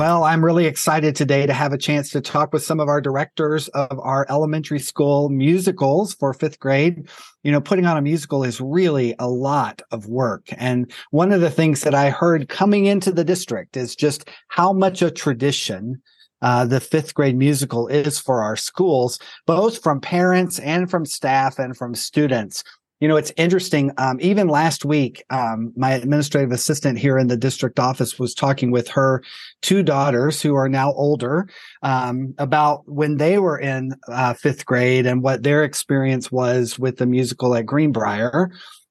Well, 0.00 0.24
I'm 0.24 0.42
really 0.42 0.64
excited 0.64 1.14
today 1.14 1.44
to 1.44 1.52
have 1.52 1.74
a 1.74 1.78
chance 1.78 2.08
to 2.12 2.22
talk 2.22 2.54
with 2.54 2.64
some 2.64 2.80
of 2.80 2.88
our 2.88 3.02
directors 3.02 3.68
of 3.68 4.00
our 4.00 4.24
elementary 4.30 4.78
school 4.78 5.28
musicals 5.28 6.14
for 6.14 6.32
fifth 6.32 6.58
grade. 6.58 7.06
You 7.42 7.52
know, 7.52 7.60
putting 7.60 7.84
on 7.84 7.98
a 7.98 8.00
musical 8.00 8.42
is 8.42 8.62
really 8.62 9.14
a 9.18 9.28
lot 9.28 9.82
of 9.90 10.06
work. 10.06 10.48
And 10.56 10.90
one 11.10 11.32
of 11.32 11.42
the 11.42 11.50
things 11.50 11.82
that 11.82 11.94
I 11.94 12.08
heard 12.08 12.48
coming 12.48 12.86
into 12.86 13.12
the 13.12 13.24
district 13.24 13.76
is 13.76 13.94
just 13.94 14.26
how 14.48 14.72
much 14.72 15.02
a 15.02 15.10
tradition 15.10 16.00
uh, 16.40 16.64
the 16.64 16.80
fifth 16.80 17.12
grade 17.12 17.36
musical 17.36 17.86
is 17.88 18.18
for 18.18 18.42
our 18.42 18.56
schools, 18.56 19.18
both 19.46 19.82
from 19.82 20.00
parents 20.00 20.58
and 20.60 20.90
from 20.90 21.04
staff 21.04 21.58
and 21.58 21.76
from 21.76 21.94
students. 21.94 22.64
You 23.00 23.08
know, 23.08 23.16
it's 23.16 23.32
interesting. 23.38 23.92
Um, 23.96 24.18
even 24.20 24.46
last 24.48 24.84
week, 24.84 25.24
um, 25.30 25.72
my 25.74 25.92
administrative 25.92 26.52
assistant 26.52 26.98
here 26.98 27.18
in 27.18 27.28
the 27.28 27.36
district 27.36 27.78
office 27.78 28.18
was 28.18 28.34
talking 28.34 28.70
with 28.70 28.88
her 28.88 29.22
two 29.62 29.82
daughters 29.82 30.42
who 30.42 30.54
are 30.54 30.68
now 30.68 30.92
older 30.92 31.48
um, 31.82 32.34
about 32.36 32.82
when 32.86 33.16
they 33.16 33.38
were 33.38 33.58
in 33.58 33.94
uh, 34.08 34.34
fifth 34.34 34.66
grade 34.66 35.06
and 35.06 35.22
what 35.22 35.42
their 35.42 35.64
experience 35.64 36.30
was 36.30 36.78
with 36.78 36.98
the 36.98 37.06
musical 37.06 37.54
at 37.54 37.64
Greenbriar. 37.64 38.50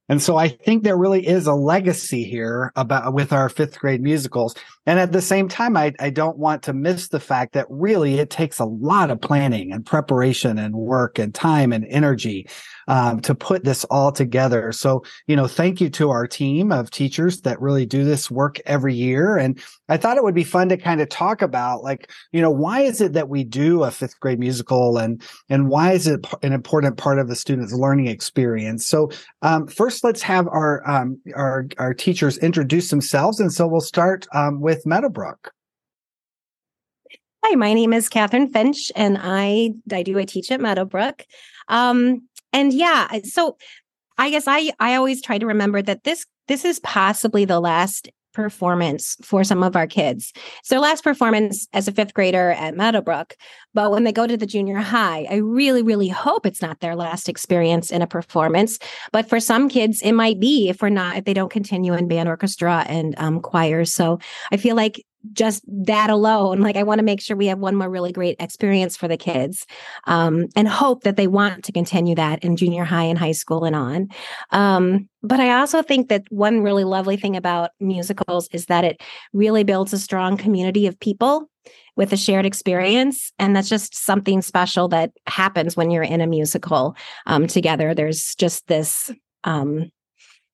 And 0.10 0.24
so 0.24 0.38
I 0.38 0.48
think 0.48 0.84
there 0.84 0.98
really 0.98 1.26
is 1.26 1.46
a 1.46 1.54
legacy 1.54 2.24
here 2.24 2.72
about 2.76 3.14
with 3.14 3.32
our 3.32 3.48
fifth 3.48 3.78
grade 3.78 4.02
musicals. 4.02 4.56
And 4.88 4.98
at 4.98 5.12
the 5.12 5.22
same 5.22 5.48
time, 5.48 5.78
I, 5.78 5.94
I 6.00 6.10
don't 6.10 6.40
want 6.40 6.64
to 6.64 6.74
miss 6.74 7.10
the 7.10 7.20
fact 7.20 7.54
that 7.54 7.68
really 7.70 8.18
it 8.18 8.32
takes 8.32 8.58
a 8.58 8.66
lot 8.66 9.12
of 9.12 9.22
planning 9.22 9.72
and 9.72 9.86
preparation 9.86 10.58
and 10.58 10.74
work 10.74 11.20
and 11.20 11.34
time 11.34 11.72
and 11.72 11.86
energy 11.88 12.48
um, 12.90 13.22
to 13.22 13.36
put 13.36 13.64
this 13.64 13.86
all 13.86 14.12
together. 14.12 14.72
So, 14.72 15.04
you 15.28 15.36
know, 15.36 15.48
thank 15.48 15.80
you 15.80 15.90
to 15.92 16.10
our 16.10 16.28
team 16.28 16.72
of 16.72 16.90
teachers 16.90 17.42
that 17.42 17.62
really 17.62 17.86
do 17.86 18.04
this 18.04 18.30
work 18.30 18.60
every 18.66 18.96
year. 18.96 19.38
And 19.38 19.62
I 19.88 19.98
thought 19.98 20.18
it 20.18 20.24
would 20.24 20.36
be 20.36 20.44
fun 20.44 20.70
to 20.70 20.78
kind 20.78 21.00
of 21.00 21.08
talk 21.08 21.44
about 21.44 21.84
like, 21.84 22.12
you 22.32 22.42
know, 22.42 22.50
why 22.50 22.82
is 22.82 23.00
it 23.00 23.14
that 23.14 23.30
we 23.30 23.44
do 23.44 23.84
a 23.84 23.92
fifth 23.92 24.20
grade 24.20 24.40
musical 24.40 24.98
and, 24.98 25.22
and 25.50 25.70
why 25.70 25.92
is 25.94 26.08
it 26.08 26.26
an 26.42 26.52
important 26.52 26.98
part 26.98 27.20
of 27.20 27.28
the 27.28 27.36
student's 27.36 27.74
learning 27.74 28.08
experience? 28.08 28.88
So, 28.88 29.12
um, 29.44 29.68
first, 29.68 30.04
let's 30.04 30.24
have 30.24 30.48
our, 30.48 30.88
um, 30.90 31.22
our, 31.36 31.68
our 31.78 31.94
teachers 31.94 32.40
introduce 32.40 32.90
themselves. 32.90 33.40
And 33.40 33.54
so 33.54 33.68
we'll 33.68 33.82
start 33.82 34.26
um, 34.34 34.62
with 34.62 34.86
Meadowbrook. 34.88 35.54
Hi, 37.46 37.56
my 37.56 37.74
name 37.74 37.94
is 37.94 38.10
Catherine 38.10 38.50
Finch, 38.50 38.92
and 38.98 39.18
I 39.20 39.72
I 39.94 40.04
do 40.04 40.20
I 40.20 40.26
teach 40.26 40.52
at 40.52 40.60
Meadowbrook. 40.60 41.26
Um, 41.70 42.28
and 42.54 42.74
yeah, 42.74 43.20
so 43.24 43.58
I 44.18 44.30
guess 44.30 44.46
I 44.48 44.72
I 44.80 44.96
always 44.96 45.22
try 45.22 45.38
to 45.38 45.46
remember 45.46 45.82
that 45.82 46.04
this 46.04 46.26
this 46.48 46.66
is 46.66 46.80
possibly 46.80 47.46
the 47.46 47.60
last 47.60 48.10
performance 48.34 49.18
for 49.22 49.44
some 49.44 49.64
of 49.64 49.76
our 49.76 49.88
kids. 49.88 50.32
It's 50.60 50.70
their 50.70 50.80
last 50.80 51.04
performance 51.04 51.68
as 51.74 51.88
a 51.88 51.92
fifth 51.92 52.14
grader 52.14 52.52
at 52.52 52.76
Meadowbrook. 52.76 53.36
But 53.74 53.92
when 53.92 54.04
they 54.04 54.12
go 54.12 54.28
to 54.28 54.38
the 54.38 54.46
junior 54.46 54.78
high, 54.78 55.26
I 55.30 55.36
really, 55.36 55.82
really 55.82 56.10
hope 56.10 56.46
it's 56.46 56.62
not 56.62 56.80
their 56.80 56.96
last 56.96 57.28
experience 57.28 57.92
in 57.92 58.02
a 58.02 58.08
performance. 58.08 58.80
But 59.12 59.28
for 59.28 59.40
some 59.40 59.68
kids, 59.68 60.02
it 60.02 60.14
might 60.14 60.40
be 60.40 60.70
if 60.70 60.82
we're 60.82 60.90
not, 60.90 61.18
if 61.18 61.26
they 61.26 61.34
don't 61.34 61.52
continue 61.52 61.94
in 61.94 62.08
band 62.08 62.30
orchestra 62.30 62.86
and 62.88 63.16
um, 63.18 63.42
choirs. 63.42 63.94
So 63.94 64.20
I 64.52 64.58
feel 64.58 64.76
like 64.76 65.04
just 65.34 65.64
that 65.68 66.10
alone. 66.10 66.62
Like 66.62 66.76
i 66.76 66.84
want 66.84 67.00
to 67.00 67.06
make 67.06 67.22
sure 67.22 67.36
we 67.36 67.48
have 67.48 67.60
one 67.60 67.76
more 67.76 67.90
really 67.90 68.12
great 68.12 68.38
experience 68.40 68.96
for 68.96 69.08
the 69.08 69.18
kids 69.18 69.66
um, 70.06 70.48
and 70.56 70.68
hope 70.68 71.04
that 71.04 71.18
they 71.18 71.28
want 71.28 71.64
to 71.66 71.72
continue 71.72 72.16
that 72.16 72.44
in 72.44 72.56
junior 72.56 72.84
high 72.84 73.04
and 73.04 73.18
high 73.18 73.34
school 73.34 73.66
and 73.66 73.76
on. 73.76 74.10
Um, 74.52 75.10
but 75.22 75.40
i 75.40 75.60
also 75.60 75.82
think 75.82 76.10
that 76.10 76.24
one 76.30 76.62
really 76.62 76.84
lovely 76.84 77.18
thing 77.18 77.36
about 77.36 77.72
musicals 77.80 78.48
is 78.54 78.68
that 78.68 78.86
it 78.86 79.02
really 79.34 79.64
builds 79.64 79.92
a 79.94 80.00
strong 80.00 80.38
community 80.38 80.88
of 80.88 81.00
people 81.00 81.50
with 81.96 82.14
a 82.14 82.18
shared 82.18 82.46
experience 82.46 83.34
and 83.40 83.54
that's 83.56 83.68
just 83.68 83.94
something 83.94 84.42
special 84.42 84.88
that 84.88 85.12
happens 85.28 85.76
when 85.76 85.92
you're 85.92 86.04
in 86.04 86.22
a 86.22 86.28
musical 86.28 86.96
um, 87.26 87.46
together. 87.46 87.94
There's 87.94 88.36
just 88.36 88.68
this 88.68 89.12
um, 89.44 89.92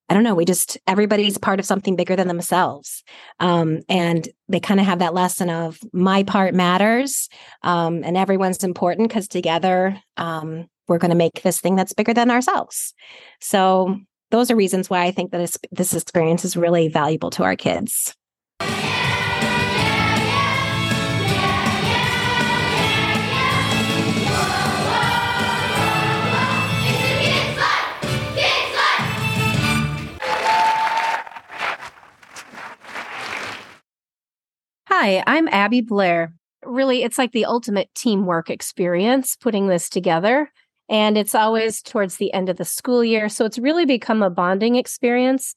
I 0.08 0.14
don't 0.14 0.24
know, 0.24 0.36
we 0.36 0.46
just, 0.46 0.78
everybody's 0.86 1.38
part 1.38 1.60
of 1.60 1.66
something 1.66 1.96
bigger 1.96 2.16
than 2.16 2.28
themselves. 2.28 3.04
Um, 3.40 3.80
and 3.90 4.28
they 4.48 4.60
kind 4.60 4.80
of 4.80 4.86
have 4.86 5.00
that 5.00 5.16
lesson 5.16 5.50
of 5.50 5.80
my 5.94 6.24
part 6.24 6.54
matters 6.54 7.28
um, 7.64 8.04
and 8.04 8.16
everyone's 8.16 8.64
important 8.64 9.10
because 9.10 9.28
together 9.28 10.00
um, 10.18 10.68
we're 10.88 11.00
going 11.00 11.10
to 11.10 11.16
make 11.16 11.42
this 11.42 11.60
thing 11.60 11.76
that's 11.76 11.94
bigger 11.94 12.14
than 12.14 12.30
ourselves. 12.30 12.94
So 13.42 13.98
those 14.30 14.52
are 14.52 14.56
reasons 14.56 14.90
why 14.90 15.06
I 15.06 15.12
think 15.12 15.32
that 15.32 15.40
this, 15.40 15.58
this 15.72 15.94
experience 15.94 16.46
is 16.46 16.56
really 16.56 16.88
valuable 16.88 17.32
to 17.32 17.44
our 17.44 17.56
kids. 17.56 18.16
Hi, 35.06 35.24
I'm 35.28 35.48
Abby 35.50 35.82
Blair. 35.82 36.34
Really, 36.64 37.04
it's 37.04 37.20
like 37.20 37.32
the 37.32 37.46
ultimate 37.46 37.94
teamwork 37.94 38.50
experience 38.50 39.36
putting 39.36 39.68
this 39.68 39.88
together. 39.88 40.52
And 40.90 41.16
it's 41.16 41.36
always 41.36 41.84
towards 41.84 42.18
the 42.18 42.34
end 42.34 42.50
of 42.50 42.58
the 42.58 42.66
school 42.66 43.04
year. 43.04 43.30
So 43.30 43.46
it's 43.46 43.60
really 43.60 43.86
become 43.86 44.24
a 44.24 44.32
bonding 44.32 44.78
experience. 44.78 45.56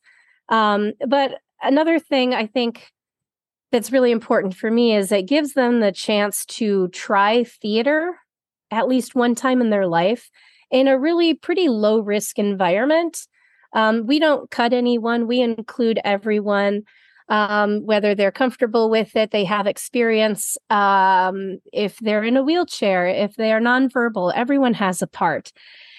Um, 0.50 0.92
but 1.08 1.38
another 1.62 1.98
thing 1.98 2.34
I 2.34 2.44
think 2.44 2.88
that's 3.72 3.90
really 3.90 4.10
important 4.10 4.54
for 4.54 4.70
me 4.70 4.94
is 4.94 5.10
it 5.10 5.22
gives 5.22 5.54
them 5.54 5.80
the 5.80 5.92
chance 5.92 6.44
to 6.58 6.88
try 6.88 7.44
theater 7.44 8.18
at 8.70 8.86
least 8.86 9.14
one 9.14 9.34
time 9.34 9.62
in 9.62 9.70
their 9.70 9.86
life 9.86 10.28
in 10.70 10.88
a 10.88 10.98
really 10.98 11.32
pretty 11.32 11.70
low 11.70 12.00
risk 12.00 12.38
environment. 12.38 13.26
Um, 13.72 14.06
we 14.06 14.18
don't 14.18 14.50
cut 14.50 14.74
anyone, 14.74 15.26
we 15.26 15.40
include 15.40 16.00
everyone 16.04 16.82
um, 17.28 17.84
whether 17.84 18.14
they're 18.14 18.32
comfortable 18.32 18.88
with 18.88 19.14
it, 19.16 19.30
they 19.30 19.44
have 19.44 19.66
experience. 19.66 20.56
Um, 20.70 21.58
if 21.72 21.98
they're 21.98 22.24
in 22.24 22.36
a 22.36 22.42
wheelchair, 22.42 23.06
if 23.06 23.36
they 23.36 23.52
are 23.52 23.60
nonverbal, 23.60 24.32
everyone 24.34 24.74
has 24.74 25.02
a 25.02 25.06
part 25.06 25.52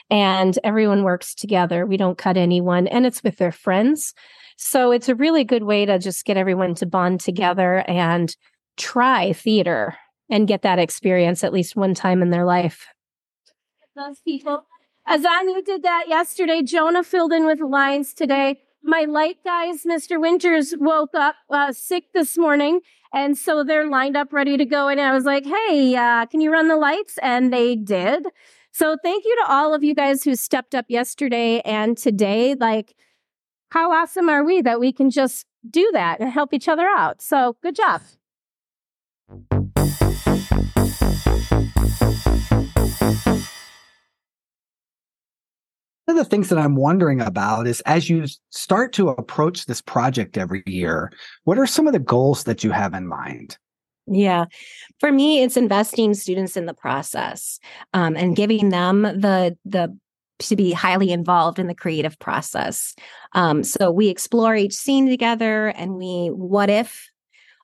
and 0.10 0.58
everyone 0.64 1.04
works 1.04 1.36
together. 1.36 1.86
We 1.86 1.98
don't 1.98 2.18
cut 2.18 2.36
anyone, 2.36 2.88
and 2.88 3.06
it's 3.06 3.24
with 3.24 3.38
their 3.38 3.52
friends. 3.52 4.14
So 4.58 4.92
it's 4.92 5.08
a 5.08 5.16
really 5.16 5.44
good 5.44 5.64
way 5.64 5.86
to 5.86 6.00
just 6.00 6.26
get 6.26 6.36
everyone 6.36 6.76
to 6.76 6.86
bond 6.86 7.20
together 7.20 7.84
and 7.88 8.36
try 8.76 9.34
theater 9.34 9.96
and 10.30 10.48
get 10.48 10.64
that 10.64 10.80
experience 10.80 11.44
at 11.44 11.54
least 11.54 11.76
one 11.76 11.94
time 11.94 12.22
in 12.22 12.32
their 12.32 12.46
life. 12.46 12.88
Those 13.96 14.20
people. 14.22 14.66
Azanu 15.08 15.64
did 15.64 15.84
that 15.84 16.06
yesterday. 16.08 16.62
Jonah 16.62 17.04
filled 17.04 17.34
in 17.34 17.46
with 17.46 17.60
lines 17.60 18.14
today 18.14 18.60
my 18.84 19.06
light 19.06 19.38
guys, 19.44 19.84
Mr. 19.84 20.20
Winters, 20.20 20.74
woke 20.78 21.14
up 21.14 21.36
uh, 21.50 21.72
sick 21.72 22.06
this 22.14 22.38
morning. 22.38 22.82
And 23.14 23.38
so 23.38 23.64
they're 23.64 23.88
lined 23.88 24.16
up 24.16 24.32
ready 24.32 24.58
to 24.58 24.66
go. 24.66 24.88
And 24.88 25.02
I 25.02 25.14
was 25.14 25.26
like, 25.26 25.46
hey, 25.46 25.96
uh, 25.96 26.26
can 26.28 26.42
you 26.42 26.52
run 26.52 26.68
the 26.68 26.76
lights? 26.76 27.18
And 27.22 27.52
they 27.52 27.76
did. 27.76 28.28
So 28.72 28.98
thank 29.04 29.26
you 29.26 29.36
to 29.44 29.52
all 29.52 29.74
of 29.74 29.84
you 29.84 29.96
guys 29.96 30.24
who 30.24 30.36
stepped 30.36 30.76
up 30.76 30.86
yesterday 30.90 31.60
and 31.62 31.98
today. 31.98 32.56
Like, 32.56 32.96
how 33.72 33.92
awesome 33.92 34.30
are 34.30 34.44
we 34.44 34.62
that 34.62 34.80
we 34.80 34.92
can 34.92 35.10
just 35.10 35.46
do 35.70 35.90
that 35.94 36.20
and 36.20 36.32
help 36.32 36.54
each 36.54 36.68
other 36.68 36.88
out? 36.88 37.22
So 37.22 37.58
good 37.62 37.76
job. 37.76 38.02
One 46.10 46.18
of 46.18 46.26
the 46.26 46.30
things 46.32 46.50
that 46.50 46.58
I'm 46.58 46.76
wondering 46.76 47.22
about 47.22 47.68
is 47.68 47.82
as 47.82 48.10
you 48.10 48.26
start 48.50 48.94
to 48.94 49.10
approach 49.10 49.68
this 49.68 49.80
project 49.80 50.40
every 50.40 50.64
year, 50.66 51.12
what 51.44 51.60
are 51.60 51.68
some 51.68 51.86
of 51.86 51.94
the 51.94 52.00
goals 52.00 52.46
that 52.46 52.64
you 52.64 52.72
have 52.72 52.96
in 52.96 53.06
mind? 53.06 53.60
Yeah. 54.08 54.46
For 55.00 55.12
me, 55.12 55.44
it's 55.44 55.56
investing 55.56 56.16
students 56.16 56.58
in 56.58 56.66
the 56.66 56.74
process 56.74 57.60
um, 57.94 58.16
and 58.16 58.36
giving 58.36 58.70
them 58.70 59.04
the 59.04 59.56
the 59.66 59.96
to 60.40 60.56
be 60.56 60.72
highly 60.72 61.12
involved 61.12 61.60
in 61.60 61.68
the 61.68 61.76
creative 61.76 62.18
process. 62.18 62.96
Um, 63.34 63.64
so 63.64 63.92
we 63.92 64.08
explore 64.08 64.56
each 64.56 64.74
scene 64.74 65.08
together 65.08 65.68
and 65.68 65.94
we 65.94 66.30
what 66.34 66.72
if 66.72 67.09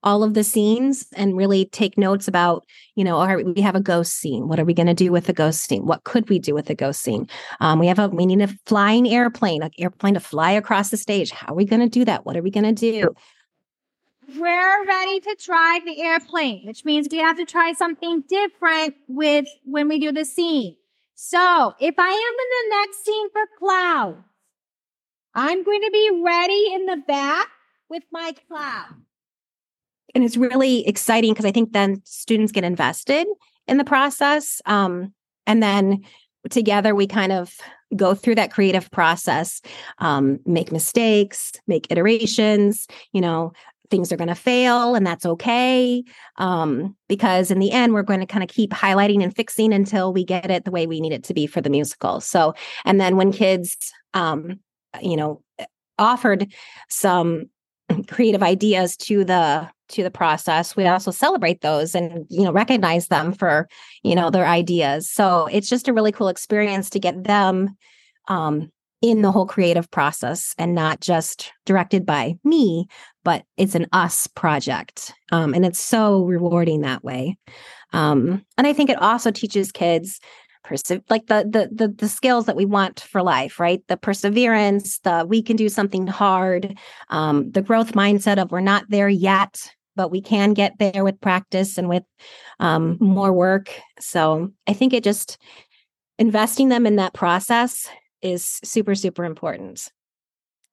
all 0.05 0.23
of 0.23 0.35
the 0.35 0.43
scenes 0.43 1.07
and 1.15 1.35
really 1.35 1.65
take 1.65 1.97
notes 1.97 2.27
about, 2.27 2.63
you 2.93 3.03
know, 3.03 3.17
all 3.17 3.27
right, 3.27 3.45
we 3.45 3.61
have 3.61 3.75
a 3.75 3.81
ghost 3.81 4.13
scene. 4.13 4.47
What 4.47 4.59
are 4.59 4.65
we 4.65 4.73
going 4.73 4.87
to 4.87 4.93
do 4.93 5.11
with 5.11 5.25
the 5.25 5.33
ghost 5.33 5.63
scene? 5.63 5.85
What 5.85 6.03
could 6.03 6.29
we 6.29 6.37
do 6.37 6.53
with 6.53 6.67
the 6.67 6.75
ghost 6.75 7.01
scene? 7.01 7.27
Um, 7.59 7.79
we 7.79 7.87
have 7.87 7.97
a, 7.97 8.07
we 8.07 8.27
need 8.27 8.41
a 8.41 8.47
flying 8.67 9.09
airplane, 9.09 9.63
an 9.63 9.71
airplane 9.79 10.13
to 10.13 10.19
fly 10.19 10.51
across 10.51 10.91
the 10.91 10.97
stage. 10.97 11.31
How 11.31 11.53
are 11.53 11.55
we 11.55 11.65
going 11.65 11.81
to 11.81 11.89
do 11.89 12.05
that? 12.05 12.25
What 12.25 12.37
are 12.37 12.43
we 12.43 12.51
going 12.51 12.73
to 12.73 12.91
do? 12.91 13.15
We're 14.37 14.85
ready 14.85 15.19
to 15.21 15.35
try 15.39 15.79
the 15.85 16.01
airplane, 16.01 16.65
which 16.65 16.85
means 16.85 17.07
we 17.11 17.17
have 17.17 17.37
to 17.37 17.45
try 17.45 17.73
something 17.73 18.23
different 18.29 18.95
with 19.07 19.45
when 19.65 19.87
we 19.87 19.99
do 19.99 20.11
the 20.11 20.25
scene. 20.25 20.75
So 21.15 21.73
if 21.79 21.95
I 21.97 22.09
am 22.09 22.11
in 22.11 22.69
the 22.69 22.75
next 22.77 23.05
scene 23.05 23.29
for 23.31 23.41
cloud, 23.57 24.23
I'm 25.33 25.63
going 25.63 25.81
to 25.81 25.91
be 25.91 26.21
ready 26.23 26.73
in 26.73 26.85
the 26.85 26.97
back 27.07 27.47
with 27.89 28.03
my 28.11 28.33
cloud. 28.47 28.95
And 30.15 30.23
it's 30.23 30.37
really 30.37 30.87
exciting 30.87 31.33
because 31.33 31.45
I 31.45 31.51
think 31.51 31.73
then 31.73 32.01
students 32.05 32.51
get 32.51 32.63
invested 32.63 33.27
in 33.67 33.77
the 33.77 33.83
process. 33.83 34.61
Um, 34.65 35.13
and 35.45 35.61
then 35.61 36.03
together 36.49 36.95
we 36.95 37.05
kind 37.05 37.31
of 37.31 37.53
go 37.95 38.15
through 38.15 38.35
that 38.35 38.51
creative 38.51 38.89
process, 38.91 39.61
um, 39.99 40.39
make 40.45 40.71
mistakes, 40.71 41.51
make 41.67 41.87
iterations, 41.91 42.87
you 43.11 43.21
know, 43.21 43.51
things 43.91 44.11
are 44.11 44.17
going 44.17 44.29
to 44.29 44.35
fail 44.35 44.95
and 44.95 45.05
that's 45.05 45.25
okay 45.25 46.03
um, 46.37 46.95
because 47.07 47.51
in 47.51 47.59
the 47.59 47.71
end 47.71 47.93
we're 47.93 48.01
going 48.01 48.19
to 48.19 48.25
kind 48.25 48.43
of 48.43 48.49
keep 48.49 48.71
highlighting 48.71 49.23
and 49.23 49.35
fixing 49.35 49.71
until 49.71 50.11
we 50.11 50.23
get 50.23 50.49
it 50.49 50.65
the 50.65 50.71
way 50.71 50.87
we 50.87 50.99
need 50.99 51.13
it 51.13 51.23
to 51.23 51.35
be 51.35 51.45
for 51.45 51.61
the 51.61 51.69
musical 51.69 52.19
so 52.19 52.53
and 52.83 52.99
then 52.99 53.15
when 53.15 53.31
kids 53.31 53.77
um, 54.15 54.59
you 55.01 55.15
know 55.15 55.39
offered 55.99 56.51
some 56.89 57.45
creative 58.07 58.41
ideas 58.41 58.97
to 58.97 59.23
the 59.23 59.69
to 59.87 60.03
the 60.03 60.11
process 60.11 60.75
we 60.75 60.87
also 60.87 61.11
celebrate 61.11 61.61
those 61.61 61.95
and 61.95 62.25
you 62.29 62.43
know 62.43 62.51
recognize 62.51 63.07
them 63.07 63.33
for 63.33 63.67
you 64.03 64.15
know 64.15 64.29
their 64.29 64.45
ideas 64.45 65.09
so 65.09 65.47
it's 65.51 65.69
just 65.69 65.87
a 65.87 65.93
really 65.93 66.11
cool 66.11 66.27
experience 66.27 66.89
to 66.89 66.99
get 66.99 67.23
them 67.23 67.75
um, 68.27 68.71
in 69.01 69.21
the 69.21 69.31
whole 69.31 69.45
creative 69.45 69.89
process 69.91 70.55
and 70.57 70.73
not 70.73 70.99
just 70.99 71.51
directed 71.65 72.05
by 72.05 72.35
me, 72.43 72.87
but 73.23 73.43
it's 73.55 73.75
an 73.75 73.85
us 73.91 74.25
project. 74.27 75.13
Um, 75.31 75.53
and 75.53 75.65
it's 75.65 75.79
so 75.79 76.23
rewarding 76.23 76.81
that 76.81 77.03
way. 77.03 77.37
Um, 77.93 78.43
and 78.57 78.65
I 78.65 78.73
think 78.73 78.89
it 78.89 79.01
also 79.01 79.29
teaches 79.29 79.71
kids 79.71 80.19
perse- 80.65 81.01
like 81.09 81.27
the, 81.27 81.47
the 81.49 81.69
the 81.71 81.87
the 81.87 82.09
skills 82.09 82.45
that 82.45 82.55
we 82.55 82.65
want 82.65 82.99
for 82.99 83.21
life, 83.21 83.59
right? 83.59 83.81
The 83.87 83.97
perseverance, 83.97 84.99
the 84.99 85.25
we 85.27 85.41
can 85.41 85.55
do 85.55 85.69
something 85.69 86.07
hard, 86.07 86.77
um, 87.09 87.51
the 87.51 87.61
growth 87.61 87.93
mindset 87.93 88.41
of 88.41 88.51
we're 88.51 88.59
not 88.61 88.85
there 88.89 89.09
yet, 89.09 89.71
but 89.95 90.11
we 90.11 90.21
can 90.21 90.53
get 90.53 90.73
there 90.79 91.03
with 91.03 91.21
practice 91.21 91.77
and 91.77 91.87
with 91.87 92.03
um, 92.59 92.97
more 92.99 93.31
work. 93.31 93.69
So 93.99 94.51
I 94.67 94.73
think 94.73 94.93
it 94.93 95.03
just 95.03 95.37
investing 96.17 96.69
them 96.69 96.85
in 96.85 96.95
that 96.97 97.13
process 97.13 97.87
is 98.21 98.59
super, 98.63 98.95
super 98.95 99.23
important. 99.23 99.89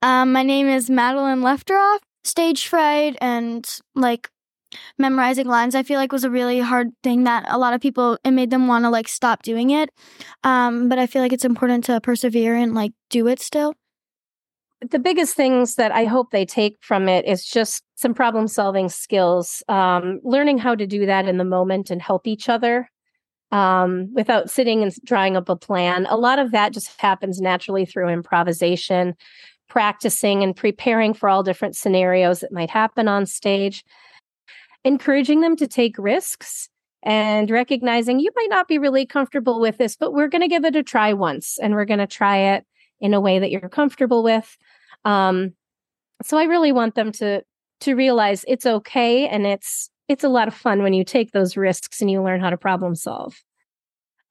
Um, 0.01 0.31
my 0.31 0.43
name 0.43 0.67
is 0.67 0.89
Madeline 0.89 1.41
Lefteroff. 1.41 1.99
Stage 2.25 2.67
fright 2.67 3.17
and 3.19 3.69
like 3.95 4.29
memorizing 4.97 5.47
lines, 5.47 5.75
I 5.75 5.83
feel 5.83 5.99
like 5.99 6.11
was 6.11 6.23
a 6.23 6.29
really 6.29 6.59
hard 6.59 6.89
thing 7.03 7.23
that 7.23 7.45
a 7.47 7.57
lot 7.57 7.73
of 7.73 7.81
people 7.81 8.17
it 8.23 8.31
made 8.31 8.49
them 8.49 8.67
want 8.67 8.85
to 8.85 8.89
like 8.89 9.07
stop 9.07 9.43
doing 9.43 9.69
it. 9.69 9.89
Um, 10.43 10.89
but 10.89 10.99
I 10.99 11.07
feel 11.07 11.21
like 11.21 11.33
it's 11.33 11.45
important 11.45 11.83
to 11.85 12.01
persevere 12.01 12.55
and 12.55 12.73
like 12.73 12.93
do 13.09 13.27
it 13.27 13.39
still. 13.39 13.75
The 14.89 14.99
biggest 14.99 15.35
things 15.35 15.75
that 15.75 15.93
I 15.93 16.05
hope 16.05 16.31
they 16.31 16.45
take 16.45 16.77
from 16.81 17.07
it 17.07 17.25
is 17.25 17.45
just 17.45 17.83
some 17.95 18.13
problem 18.13 18.49
solving 18.49 18.89
skills, 18.89 19.63
um, 19.69 20.19
learning 20.23 20.57
how 20.57 20.75
to 20.75 20.85
do 20.85 21.05
that 21.05 21.27
in 21.27 21.37
the 21.37 21.45
moment 21.45 21.89
and 21.89 22.01
help 22.01 22.27
each 22.27 22.49
other 22.49 22.89
um, 23.53 24.11
without 24.13 24.49
sitting 24.49 24.81
and 24.81 24.91
drawing 25.05 25.37
up 25.37 25.47
a 25.47 25.55
plan. 25.55 26.07
A 26.09 26.17
lot 26.17 26.39
of 26.39 26.51
that 26.51 26.73
just 26.73 26.99
happens 26.99 27.39
naturally 27.39 27.85
through 27.85 28.09
improvisation, 28.09 29.13
practicing 29.69 30.43
and 30.43 30.55
preparing 30.55 31.13
for 31.13 31.29
all 31.29 31.43
different 31.43 31.75
scenarios 31.75 32.39
that 32.39 32.51
might 32.51 32.71
happen 32.71 33.07
on 33.07 33.25
stage, 33.25 33.83
encouraging 34.83 35.41
them 35.41 35.55
to 35.55 35.67
take 35.67 35.97
risks 35.97 36.69
and 37.03 37.49
recognizing 37.49 38.19
you 38.19 38.31
might 38.35 38.49
not 38.49 38.67
be 38.67 38.77
really 38.77 39.05
comfortable 39.05 39.59
with 39.59 39.77
this, 39.77 39.95
but 39.95 40.13
we're 40.13 40.29
going 40.29 40.41
to 40.41 40.47
give 40.47 40.65
it 40.65 40.75
a 40.75 40.83
try 40.83 41.13
once 41.13 41.57
and 41.61 41.73
we're 41.73 41.85
going 41.85 41.99
to 41.99 42.07
try 42.07 42.37
it 42.37 42.65
in 43.01 43.13
a 43.13 43.19
way 43.19 43.39
that 43.39 43.51
you're 43.51 43.69
comfortable 43.69 44.23
with. 44.23 44.57
Um, 45.03 45.53
so 46.23 46.37
I 46.37 46.45
really 46.45 46.71
want 46.71 46.95
them 46.95 47.11
to 47.13 47.43
to 47.81 47.95
realize 47.95 48.45
it's 48.47 48.65
okay 48.65 49.27
and 49.27 49.45
it's 49.45 49.89
it's 50.07 50.23
a 50.23 50.29
lot 50.29 50.47
of 50.47 50.53
fun 50.53 50.83
when 50.83 50.93
you 50.93 51.03
take 51.03 51.31
those 51.31 51.57
risks 51.57 52.01
and 52.01 52.09
you 52.09 52.21
learn 52.23 52.39
how 52.39 52.49
to 52.49 52.57
problem 52.57 52.95
solve. 52.95 53.43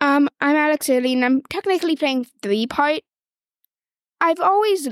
Um, 0.00 0.28
I'm 0.40 0.56
Alex 0.56 0.88
Early 0.88 1.12
and 1.12 1.24
I'm 1.24 1.42
technically 1.50 1.96
playing 1.96 2.26
three 2.42 2.66
part. 2.66 3.02
I've 4.20 4.40
always 4.40 4.88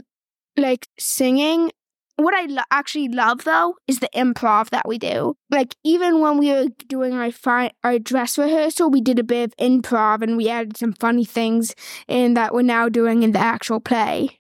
like 0.56 0.88
singing. 0.98 1.72
What 2.20 2.34
I 2.34 2.44
lo- 2.44 2.62
actually 2.70 3.08
love 3.08 3.44
though 3.44 3.76
is 3.88 4.00
the 4.00 4.10
improv 4.14 4.68
that 4.70 4.86
we 4.86 4.98
do. 4.98 5.36
Like 5.50 5.74
even 5.82 6.20
when 6.20 6.36
we 6.36 6.52
were 6.52 6.66
doing 6.86 7.14
our 7.14 7.30
fi- 7.30 7.72
our 7.82 7.98
dress 7.98 8.36
rehearsal, 8.36 8.90
we 8.90 9.00
did 9.00 9.18
a 9.18 9.24
bit 9.24 9.44
of 9.44 9.56
improv 9.56 10.20
and 10.22 10.36
we 10.36 10.50
added 10.50 10.76
some 10.76 10.92
funny 10.92 11.24
things 11.24 11.74
in 12.08 12.34
that 12.34 12.52
we're 12.52 12.60
now 12.60 12.90
doing 12.90 13.22
in 13.22 13.32
the 13.32 13.38
actual 13.38 13.80
play. 13.80 14.38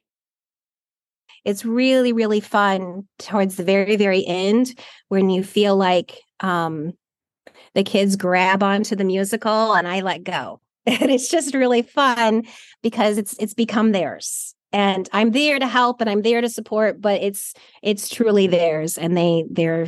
It's 1.46 1.64
really, 1.64 2.12
really 2.12 2.40
fun 2.40 3.08
towards 3.18 3.56
the 3.56 3.64
very, 3.64 3.96
very 3.96 4.26
end 4.26 4.78
when 5.08 5.30
you 5.30 5.42
feel 5.42 5.74
like 5.74 6.20
um, 6.40 6.92
the 7.74 7.82
kids 7.82 8.16
grab 8.16 8.62
onto 8.62 8.94
the 8.94 9.04
musical 9.04 9.72
and 9.72 9.88
I 9.88 10.00
let 10.00 10.22
go. 10.22 10.60
And 10.86 11.10
it's 11.10 11.30
just 11.30 11.54
really 11.54 11.82
fun 11.82 12.44
because 12.82 13.16
it's 13.16 13.36
it's 13.38 13.54
become 13.54 13.92
theirs. 13.92 14.54
And 14.72 15.08
I'm 15.12 15.32
there 15.32 15.58
to 15.58 15.66
help 15.66 16.00
and 16.00 16.08
I'm 16.08 16.22
there 16.22 16.40
to 16.40 16.48
support, 16.48 17.00
but 17.00 17.22
it's 17.22 17.54
it's 17.82 18.08
truly 18.08 18.46
theirs 18.46 18.96
and 18.96 19.16
they 19.16 19.44
they're 19.50 19.86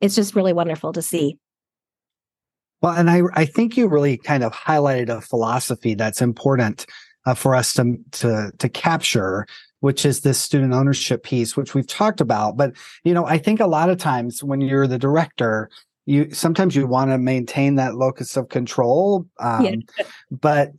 it's 0.00 0.14
just 0.14 0.34
really 0.34 0.52
wonderful 0.52 0.92
to 0.92 1.02
see. 1.02 1.38
Well, 2.82 2.92
and 2.92 3.10
I 3.10 3.22
I 3.34 3.44
think 3.44 3.76
you 3.76 3.88
really 3.88 4.16
kind 4.16 4.44
of 4.44 4.52
highlighted 4.52 5.08
a 5.08 5.20
philosophy 5.20 5.94
that's 5.94 6.20
important 6.20 6.86
uh, 7.26 7.34
for 7.34 7.54
us 7.54 7.72
to 7.74 7.96
to 8.12 8.52
to 8.58 8.68
capture 8.68 9.46
which 9.80 10.04
is 10.04 10.20
this 10.20 10.38
student 10.38 10.72
ownership 10.72 11.22
piece, 11.22 11.56
which 11.56 11.74
we've 11.74 11.86
talked 11.86 12.20
about. 12.20 12.56
But, 12.56 12.74
you 13.02 13.12
know, 13.12 13.26
I 13.26 13.38
think 13.38 13.60
a 13.60 13.66
lot 13.66 13.90
of 13.90 13.98
times 13.98 14.44
when 14.44 14.60
you're 14.60 14.86
the 14.86 14.98
director, 14.98 15.70
you 16.06 16.32
sometimes 16.32 16.76
you 16.76 16.86
want 16.86 17.10
to 17.10 17.18
maintain 17.18 17.74
that 17.76 17.94
locus 17.94 18.36
of 18.36 18.48
control. 18.48 19.26
Um, 19.38 19.64
yeah. 19.64 20.04
But 20.30 20.72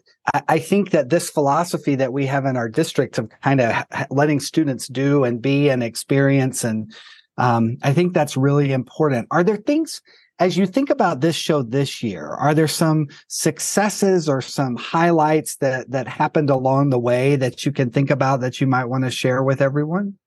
I, 0.47 0.59
think 0.59 0.91
that 0.91 1.09
this 1.09 1.29
philosophy 1.29 1.95
that 1.95 2.13
we 2.13 2.27
have 2.27 2.45
in 2.45 2.55
our 2.55 2.69
district 2.69 3.17
of 3.17 3.29
kind 3.41 3.59
of 3.59 3.83
letting 4.11 4.39
students 4.39 4.87
do 4.87 5.23
and 5.23 5.41
be 5.41 5.69
and 5.69 5.81
experience, 5.81 6.63
and 6.63 6.93
um, 7.37 7.77
I 7.81 7.91
think 7.93 8.13
that's 8.13 8.37
really 8.37 8.71
important. 8.71 9.27
Are 9.31 9.43
there 9.43 9.57
things 9.57 10.01
as 10.41 10.57
you 10.57 10.65
think 10.65 10.89
about 10.89 11.21
this 11.21 11.35
show 11.35 11.61
this 11.61 12.01
year, 12.01 12.27
are 12.27 12.55
there 12.55 12.67
some 12.67 13.07
successes 13.27 14.27
or 14.27 14.41
some 14.41 14.75
highlights 14.75 15.57
that 15.57 15.91
that 15.91 16.07
happened 16.07 16.49
along 16.49 16.89
the 16.89 16.99
way 16.99 17.35
that 17.35 17.63
you 17.63 17.71
can 17.71 17.91
think 17.91 18.09
about 18.09 18.41
that 18.41 18.59
you 18.59 18.65
might 18.65 18.85
want 18.85 19.03
to 19.03 19.11
share 19.11 19.43
with 19.43 19.61
everyone? 19.61 20.17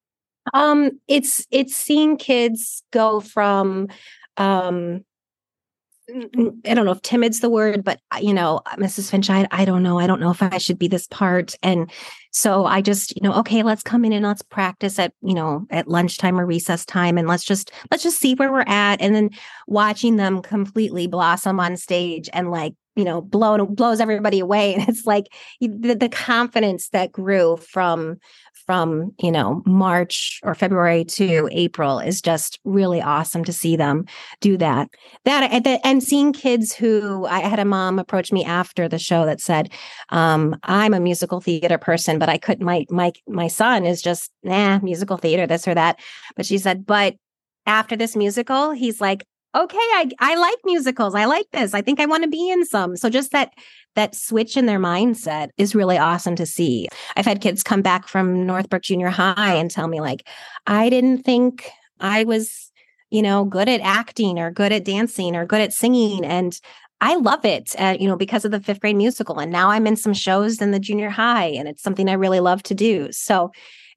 Um, 0.53 1.01
it's 1.09 1.45
it's 1.51 1.75
seeing 1.75 2.17
kids 2.17 2.85
go 2.93 3.19
from 3.19 3.89
um 4.37 5.05
I 6.09 6.75
don't 6.75 6.85
know 6.85 6.93
if 6.93 7.01
timid's 7.01 7.41
the 7.41 7.49
word, 7.49 7.83
but 7.83 7.99
uh, 8.11 8.19
you 8.21 8.35
know, 8.35 8.61
Mrs. 8.75 9.11
Finch, 9.11 9.31
I, 9.31 9.47
I 9.51 9.65
don't 9.65 9.83
know. 9.83 9.99
I 9.99 10.07
don't 10.07 10.21
know 10.21 10.31
if 10.31 10.43
I 10.43 10.59
should 10.59 10.79
be 10.79 10.89
this 10.89 11.07
part. 11.07 11.57
And 11.63 11.91
so 12.31 12.67
I 12.67 12.83
just, 12.83 13.17
you 13.17 13.23
know, 13.23 13.33
okay, 13.41 13.63
let's 13.63 13.83
come 13.83 14.05
in 14.05 14.13
and 14.13 14.25
let's 14.25 14.43
practice 14.43 14.99
at, 14.99 15.15
you 15.23 15.35
know, 15.35 15.67
at 15.71 15.89
lunchtime 15.89 16.39
or 16.39 16.45
recess 16.45 16.85
time. 16.85 17.17
And 17.17 17.27
let's 17.27 17.45
just, 17.45 17.71
let's 17.91 18.03
just 18.03 18.19
see 18.19 18.35
where 18.35 18.53
we're 18.53 18.65
at. 18.67 19.01
And 19.01 19.15
then 19.15 19.31
watching 19.67 20.17
them 20.17 20.43
completely 20.43 21.07
blossom 21.07 21.59
on 21.59 21.77
stage 21.77 22.29
and 22.33 22.51
like 22.51 22.75
you 22.97 23.05
know 23.05 23.21
blow 23.21 23.65
blows 23.67 24.01
everybody 24.01 24.41
away 24.41 24.75
and 24.79 24.89
it's 24.89 25.07
like 25.07 25.27
the, 25.61 25.95
the 25.95 26.09
confidence 26.09 26.89
that 26.91 27.13
grew 27.13 27.57
from 27.57 28.17
from 28.67 29.13
you 29.21 29.31
know 29.31 29.63
march 29.67 30.41
or 30.43 30.55
february 30.55 31.05
to 31.05 31.49
april 31.53 31.99
is 31.99 32.23
just 32.23 32.59
really 32.65 33.03
awesome 33.03 33.45
to 33.45 33.53
see 33.53 33.77
them 33.77 34.05
do 34.41 34.57
that. 34.57 34.89
That 35.25 35.81
and 35.85 36.03
seeing 36.03 36.33
kids 36.33 36.75
who 36.75 37.27
i 37.27 37.41
had 37.41 37.59
a 37.59 37.65
mom 37.65 37.99
approach 37.99 38.33
me 38.33 38.45
after 38.45 38.89
the 38.89 38.99
show 38.99 39.27
that 39.27 39.41
said 39.41 39.73
um, 40.11 40.57
i'm 40.63 40.95
a 40.95 41.01
musical 41.01 41.41
theater 41.41 41.79
person 41.79 42.19
but 42.19 42.29
i 42.29 42.39
couldn't 42.39 42.65
my 42.65 42.87
my 42.91 43.13
my 43.27 43.49
son 43.49 43.85
is 43.85 44.01
just 44.01 44.31
nah 44.43 44.79
musical 44.81 45.17
theater 45.17 45.47
this 45.47 45.67
or 45.69 45.75
that. 45.75 45.99
But 46.37 46.47
she 46.47 46.59
said 46.59 46.87
but 46.87 47.17
after 47.67 47.97
this 47.97 48.15
musical 48.17 48.73
he's 48.73 49.01
like 49.01 49.27
okay, 49.55 49.77
I, 49.79 50.11
I 50.19 50.37
like 50.37 50.59
musicals. 50.65 51.15
I 51.15 51.27
like 51.27 51.51
this. 51.53 51.75
I 51.75 51.81
think 51.81 52.01
I 52.01 52.07
want 52.07 52.25
to 52.25 52.29
be 52.29 52.51
in 52.51 52.65
some. 52.65 52.97
So 52.97 53.09
just 53.09 53.33
that 53.33 53.53
that 53.95 54.15
switch 54.15 54.57
in 54.57 54.67
their 54.67 54.81
mindset 54.81 55.51
is 55.57 55.75
really 55.75 55.97
awesome 55.97 56.35
to 56.37 56.47
see. 56.47 56.89
I've 57.17 57.27
had 57.27 57.41
kids 57.41 57.63
come 57.63 57.81
back 57.81 58.09
from 58.09 58.45
Northbrook 58.45 58.83
Junior 58.83 59.09
High 59.09 59.55
and 59.55 59.71
tell 59.71 59.87
me 59.87 60.01
like, 60.01 60.27
I 60.67 60.91
didn't 60.91 61.23
think 61.23 61.71
I 62.01 62.25
was, 62.25 62.73
you 63.11 63.23
know, 63.23 63.45
good 63.45 63.69
at 63.69 63.81
acting 63.83 64.41
or 64.41 64.51
good 64.51 64.73
at 64.73 64.85
dancing 64.85 65.37
or 65.37 65.47
good 65.47 65.61
at 65.61 65.73
singing 65.73 66.25
and 66.25 66.61
I 67.01 67.17
love 67.17 67.45
it, 67.45 67.75
uh, 67.79 67.97
you 68.01 68.09
know, 68.09 68.17
because 68.17 68.47
of 68.47 68.51
the 68.51 68.61
fifth 68.61 68.81
grade 68.81 68.97
musical. 68.97 69.39
And 69.39 69.53
now 69.53 69.69
I'm 69.69 69.87
in 69.87 69.95
some 69.95 70.15
shows 70.15 70.63
in 70.63 70.71
the 70.71 70.79
junior 70.79 71.11
high, 71.11 71.47
and 71.49 71.69
it's 71.69 71.83
something 71.83 72.09
I 72.09 72.15
really 72.15 72.41
love 72.41 72.63
to 72.63 72.75
do. 72.75 73.09
So 73.13 73.53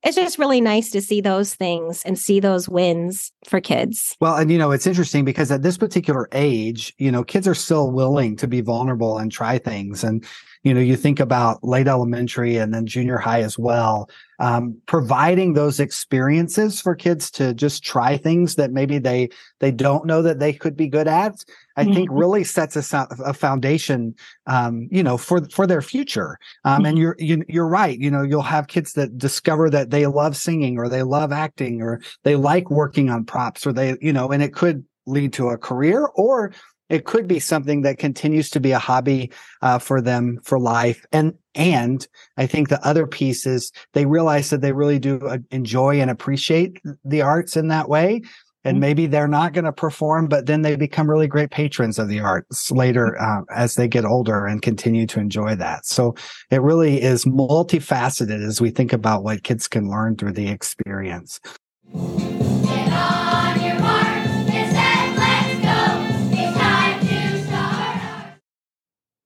it's 0.07 0.15
just 0.15 0.39
really 0.39 0.61
nice 0.61 0.89
to 0.91 1.01
see 1.01 1.19
those 1.19 1.53
things 1.53 2.01
and 2.05 2.17
see 2.17 2.39
those 2.39 2.69
wins 2.69 3.33
for 3.45 3.59
kids. 3.59 4.15
Well, 4.21 4.35
and 4.35 4.49
you 4.49 4.57
know, 4.57 4.71
it's 4.71 4.87
interesting 4.87 5.25
because 5.25 5.51
at 5.51 5.63
this 5.63 5.77
particular 5.77 6.29
age, 6.31 6.93
you 6.97 7.11
know, 7.11 7.25
kids 7.25 7.45
are 7.47 7.53
still 7.53 7.91
willing 7.91 8.37
to 8.37 8.47
be 8.47 8.61
vulnerable 8.61 9.17
and 9.17 9.29
try 9.29 9.57
things. 9.57 10.05
And 10.05 10.25
you 10.63 10.73
know, 10.73 10.79
you 10.81 10.95
think 10.95 11.19
about 11.19 11.63
late 11.63 11.87
elementary 11.87 12.57
and 12.57 12.73
then 12.73 12.85
junior 12.85 13.17
high 13.17 13.41
as 13.41 13.57
well. 13.57 14.09
Um, 14.39 14.79
providing 14.85 15.53
those 15.53 15.79
experiences 15.79 16.79
for 16.79 16.95
kids 16.95 17.31
to 17.31 17.53
just 17.53 17.83
try 17.83 18.17
things 18.17 18.55
that 18.55 18.71
maybe 18.71 18.99
they 18.99 19.29
they 19.59 19.71
don't 19.71 20.05
know 20.05 20.21
that 20.21 20.39
they 20.39 20.53
could 20.53 20.77
be 20.77 20.87
good 20.87 21.07
at 21.07 21.43
I 21.77 21.85
think 21.85 22.09
Mm-hmm. 22.09 22.17
really 22.19 22.43
sets 22.43 22.75
a, 22.75 23.07
a 23.23 23.33
foundation, 23.33 24.15
um, 24.47 24.87
you 24.91 25.03
know, 25.03 25.15
for 25.15 25.45
for 25.49 25.67
their 25.67 25.83
future. 25.83 26.39
Um, 26.65 26.85
and 26.85 26.97
you're 26.97 27.15
you, 27.19 27.43
you're 27.47 27.67
right. 27.67 27.97
You 27.97 28.09
know, 28.09 28.23
you'll 28.23 28.41
have 28.41 28.67
kids 28.67 28.93
that 28.93 29.17
discover 29.17 29.69
that 29.69 29.91
they 29.91 30.07
love 30.07 30.35
singing 30.35 30.79
or 30.79 30.89
they 30.89 31.03
love 31.03 31.31
acting 31.31 31.81
or 31.81 32.01
they 32.23 32.35
like 32.35 32.71
working 32.71 33.09
on 33.11 33.25
props 33.25 33.65
or 33.65 33.71
they, 33.73 33.95
you 34.01 34.11
know, 34.11 34.31
and 34.31 34.41
it 34.41 34.53
could 34.53 34.83
lead 35.05 35.33
to 35.33 35.49
a 35.49 35.57
career 35.57 36.07
or 36.15 36.51
it 36.89 37.05
could 37.05 37.27
be 37.27 37.39
something 37.39 37.81
that 37.81 37.97
continues 37.97 38.49
to 38.51 38.59
be 38.59 38.71
a 38.71 38.79
hobby 38.79 39.31
uh, 39.61 39.79
for 39.79 40.01
them 40.01 40.39
for 40.43 40.59
life. 40.59 41.05
And 41.11 41.33
and 41.55 42.07
I 42.37 42.45
think 42.45 42.69
the 42.69 42.85
other 42.87 43.07
piece 43.07 43.45
is 43.45 43.71
they 43.93 44.05
realize 44.05 44.49
that 44.51 44.61
they 44.61 44.71
really 44.71 44.99
do 44.99 45.19
uh, 45.27 45.39
enjoy 45.51 45.99
and 45.99 46.11
appreciate 46.11 46.81
the 47.03 47.21
arts 47.21 47.57
in 47.57 47.69
that 47.69 47.89
way 47.89 48.21
and 48.67 48.81
maybe 48.81 49.07
they're 49.07 49.29
not 49.29 49.53
going 49.53 49.65
to 49.65 49.71
perform, 49.71 50.27
but 50.27 50.45
then 50.45 50.61
they 50.61 50.75
become 50.75 51.09
really 51.09 51.27
great 51.27 51.51
patrons 51.51 51.97
of 51.97 52.09
the 52.09 52.19
arts 52.19 52.69
later 52.69 53.19
uh, 53.21 53.41
as 53.55 53.75
they 53.75 53.87
get 53.87 54.03
older 54.03 54.45
and 54.45 54.61
continue 54.61 55.07
to 55.07 55.21
enjoy 55.21 55.55
that. 55.55 55.85
So 55.85 56.15
it 56.51 56.61
really 56.61 57.01
is 57.01 57.23
multifaceted 57.23 58.45
as 58.45 58.59
we 58.59 58.69
think 58.69 58.91
about 58.91 59.23
what 59.23 59.43
kids 59.43 59.69
can 59.69 59.89
learn 59.89 60.17
through 60.17 60.33
the 60.33 60.49
experience. 60.49 61.39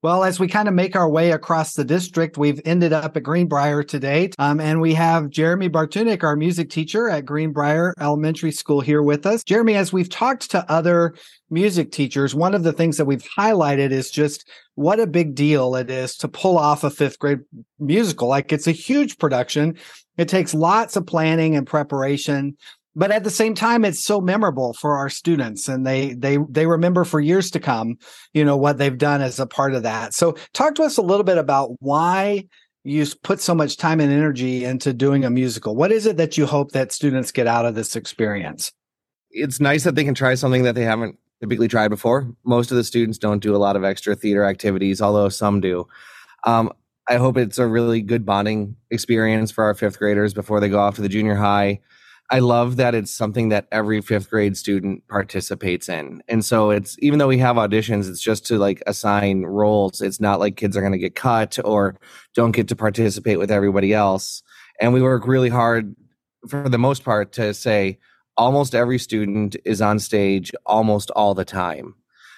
Well, 0.03 0.23
as 0.23 0.39
we 0.39 0.47
kind 0.47 0.67
of 0.67 0.73
make 0.73 0.95
our 0.95 1.07
way 1.07 1.31
across 1.31 1.73
the 1.73 1.85
district, 1.85 2.35
we've 2.35 2.59
ended 2.65 2.91
up 2.91 3.15
at 3.15 3.21
Greenbriar 3.21 3.87
today. 3.87 4.31
Um, 4.39 4.59
and 4.59 4.81
we 4.81 4.95
have 4.95 5.29
Jeremy 5.29 5.69
Bartunik, 5.69 6.23
our 6.23 6.35
music 6.35 6.71
teacher 6.71 7.07
at 7.07 7.25
Greenbriar 7.25 7.93
Elementary 7.99 8.51
School, 8.51 8.81
here 8.81 9.03
with 9.03 9.27
us. 9.27 9.43
Jeremy, 9.43 9.75
as 9.75 9.93
we've 9.93 10.09
talked 10.09 10.49
to 10.51 10.69
other 10.71 11.13
music 11.51 11.91
teachers, 11.91 12.33
one 12.33 12.55
of 12.55 12.63
the 12.63 12.73
things 12.73 12.97
that 12.97 13.05
we've 13.05 13.27
highlighted 13.37 13.91
is 13.91 14.09
just 14.09 14.49
what 14.73 14.99
a 14.99 15.05
big 15.05 15.35
deal 15.35 15.75
it 15.75 15.91
is 15.91 16.17
to 16.17 16.27
pull 16.27 16.57
off 16.57 16.83
a 16.83 16.89
fifth 16.89 17.19
grade 17.19 17.41
musical. 17.77 18.27
Like 18.27 18.51
it's 18.51 18.67
a 18.67 18.71
huge 18.71 19.19
production. 19.19 19.77
It 20.17 20.29
takes 20.29 20.55
lots 20.55 20.95
of 20.95 21.05
planning 21.05 21.55
and 21.55 21.67
preparation 21.67 22.57
but 22.95 23.11
at 23.11 23.23
the 23.23 23.29
same 23.29 23.55
time 23.55 23.85
it's 23.85 24.03
so 24.03 24.19
memorable 24.19 24.73
for 24.73 24.97
our 24.97 25.09
students 25.09 25.67
and 25.67 25.85
they 25.85 26.13
they 26.13 26.37
they 26.49 26.65
remember 26.65 27.03
for 27.03 27.19
years 27.19 27.51
to 27.51 27.59
come 27.59 27.97
you 28.33 28.43
know 28.43 28.57
what 28.57 28.77
they've 28.77 28.97
done 28.97 29.21
as 29.21 29.39
a 29.39 29.45
part 29.45 29.73
of 29.73 29.83
that 29.83 30.13
so 30.13 30.35
talk 30.53 30.75
to 30.75 30.83
us 30.83 30.97
a 30.97 31.01
little 31.01 31.23
bit 31.23 31.37
about 31.37 31.71
why 31.79 32.45
you 32.83 33.05
put 33.21 33.39
so 33.39 33.53
much 33.53 33.77
time 33.77 33.99
and 33.99 34.11
energy 34.11 34.65
into 34.65 34.93
doing 34.93 35.23
a 35.23 35.29
musical 35.29 35.75
what 35.75 35.91
is 35.91 36.05
it 36.05 36.17
that 36.17 36.37
you 36.37 36.45
hope 36.45 36.71
that 36.71 36.91
students 36.91 37.31
get 37.31 37.47
out 37.47 37.65
of 37.65 37.75
this 37.75 37.95
experience 37.95 38.71
it's 39.31 39.59
nice 39.59 39.83
that 39.83 39.95
they 39.95 40.03
can 40.03 40.15
try 40.15 40.35
something 40.35 40.63
that 40.63 40.75
they 40.75 40.83
haven't 40.83 41.17
typically 41.41 41.67
tried 41.67 41.87
before. 41.87 42.31
Most 42.45 42.71
of 42.71 42.77
the 42.77 42.83
students 42.83 43.17
don't 43.17 43.41
do 43.41 43.55
a 43.55 43.57
lot 43.57 43.75
of 43.75 43.83
extra 43.83 44.15
theater 44.15 44.45
activities, 44.45 45.01
although 45.01 45.29
some 45.29 45.59
do. 45.59 45.87
Um, 46.45 46.71
I 47.09 47.15
hope 47.15 47.35
it's 47.35 47.57
a 47.57 47.67
really 47.67 48.01
good 48.01 48.25
bonding 48.25 48.75
experience 48.91 49.51
for 49.51 49.63
our 49.63 49.73
fifth 49.73 49.97
graders 49.97 50.33
before 50.33 50.59
they 50.59 50.69
go 50.69 50.79
off 50.79 50.95
to 50.95 51.01
the 51.01 51.09
junior 51.09 51.35
high. 51.35 51.79
I 52.31 52.39
love 52.39 52.77
that 52.77 52.95
it's 52.95 53.11
something 53.11 53.49
that 53.49 53.67
every 53.73 53.99
fifth 53.99 54.29
grade 54.29 54.55
student 54.55 55.05
participates 55.09 55.89
in. 55.89 56.23
And 56.29 56.45
so 56.45 56.69
it's 56.69 56.95
even 56.99 57.19
though 57.19 57.27
we 57.27 57.37
have 57.39 57.57
auditions, 57.57 58.09
it's 58.09 58.21
just 58.21 58.45
to 58.47 58.57
like 58.57 58.81
assign 58.87 59.41
roles. 59.43 60.01
It's 60.01 60.21
not 60.21 60.39
like 60.39 60.55
kids 60.55 60.77
are 60.77 60.81
going 60.81 60.93
to 60.93 60.97
get 60.97 61.13
cut 61.13 61.59
or 61.65 61.97
don't 62.33 62.53
get 62.53 62.69
to 62.69 62.75
participate 62.75 63.37
with 63.37 63.51
everybody 63.51 63.93
else. 63.93 64.43
And 64.79 64.93
we 64.93 65.01
work 65.01 65.27
really 65.27 65.49
hard 65.49 65.93
for 66.47 66.69
the 66.69 66.77
most 66.77 67.03
part 67.03 67.33
to 67.33 67.53
say, 67.53 67.99
almost 68.37 68.73
every 68.73 68.97
student 68.97 69.57
is 69.65 69.81
on 69.81 69.99
stage 69.99 70.53
almost 70.65 71.11
all 71.11 71.33
the 71.33 71.45
time. 71.45 71.93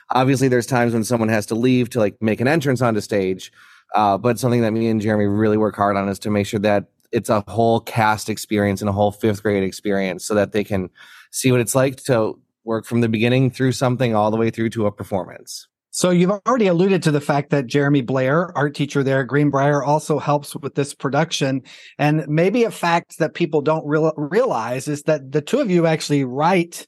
Obviously, 0.09 0.47
there's 0.47 0.65
times 0.65 0.93
when 0.93 1.03
someone 1.03 1.29
has 1.29 1.45
to 1.45 1.55
leave 1.55 1.91
to 1.91 1.99
like 1.99 2.19
make 2.19 2.41
an 2.41 2.47
entrance 2.47 2.81
onto 2.81 2.99
stage. 2.99 3.51
Uh, 3.93 4.17
but 4.17 4.39
something 4.39 4.61
that 4.61 4.71
me 4.71 4.87
and 4.87 5.01
Jeremy 5.01 5.27
really 5.27 5.57
work 5.57 5.75
hard 5.75 5.95
on 5.97 6.09
is 6.09 6.17
to 6.19 6.31
make 6.31 6.47
sure 6.47 6.59
that 6.61 6.85
it's 7.13 7.29
a 7.29 7.43
whole 7.47 7.79
cast 7.79 8.29
experience 8.29 8.81
and 8.81 8.89
a 8.89 8.93
whole 8.93 9.11
fifth 9.11 9.43
grade 9.43 9.63
experience 9.63 10.25
so 10.25 10.33
that 10.33 10.51
they 10.51 10.63
can 10.63 10.89
see 11.31 11.51
what 11.51 11.61
it's 11.61 11.75
like 11.75 11.97
to 12.03 12.37
work 12.65 12.85
from 12.85 13.01
the 13.01 13.09
beginning 13.09 13.51
through 13.51 13.71
something 13.71 14.15
all 14.15 14.31
the 14.31 14.37
way 14.37 14.49
through 14.49 14.69
to 14.69 14.85
a 14.85 14.91
performance. 14.91 15.67
so 15.91 16.09
you've 16.09 16.31
already 16.47 16.67
alluded 16.67 17.03
to 17.03 17.11
the 17.11 17.21
fact 17.21 17.49
that 17.51 17.67
jeremy 17.67 18.01
blair 18.01 18.55
art 18.57 18.73
teacher 18.75 19.03
there 19.03 19.25
greenbriar 19.25 19.85
also 19.85 20.17
helps 20.19 20.55
with 20.55 20.75
this 20.75 20.93
production 20.93 21.61
and 21.99 22.27
maybe 22.27 22.63
a 22.63 22.71
fact 22.71 23.19
that 23.19 23.33
people 23.33 23.61
don't 23.61 23.85
real- 23.85 24.13
realize 24.17 24.87
is 24.87 25.03
that 25.03 25.31
the 25.31 25.41
two 25.41 25.59
of 25.59 25.69
you 25.69 25.85
actually 25.85 26.23
write 26.23 26.87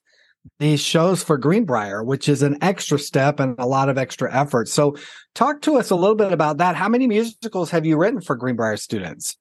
these 0.59 0.79
shows 0.79 1.23
for 1.23 1.39
Greenbriar, 1.39 2.05
which 2.05 2.29
is 2.29 2.41
an 2.41 2.57
extra 2.61 2.99
step 2.99 3.39
and 3.39 3.55
a 3.57 3.65
lot 3.65 3.89
of 3.89 3.97
extra 3.97 4.33
effort. 4.33 4.67
So, 4.67 4.95
talk 5.33 5.61
to 5.61 5.77
us 5.77 5.89
a 5.89 5.95
little 5.95 6.15
bit 6.15 6.31
about 6.31 6.57
that. 6.57 6.75
How 6.75 6.87
many 6.87 7.07
musicals 7.07 7.71
have 7.71 7.85
you 7.85 7.97
written 7.97 8.21
for 8.21 8.37
Greenbriar 8.37 8.79
students? 8.79 9.37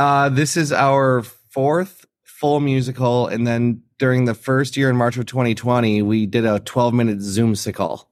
Uh, 0.00 0.30
this 0.30 0.56
is 0.56 0.72
our 0.72 1.20
fourth 1.20 2.06
full 2.24 2.58
musical. 2.58 3.26
And 3.26 3.46
then 3.46 3.82
during 3.98 4.24
the 4.24 4.32
first 4.32 4.74
year 4.74 4.88
in 4.88 4.96
March 4.96 5.18
of 5.18 5.26
2020, 5.26 6.00
we 6.00 6.24
did 6.24 6.46
a 6.46 6.58
12 6.60 6.94
minute 6.94 7.20
Zoom 7.20 7.52
Zoomsicle 7.52 8.06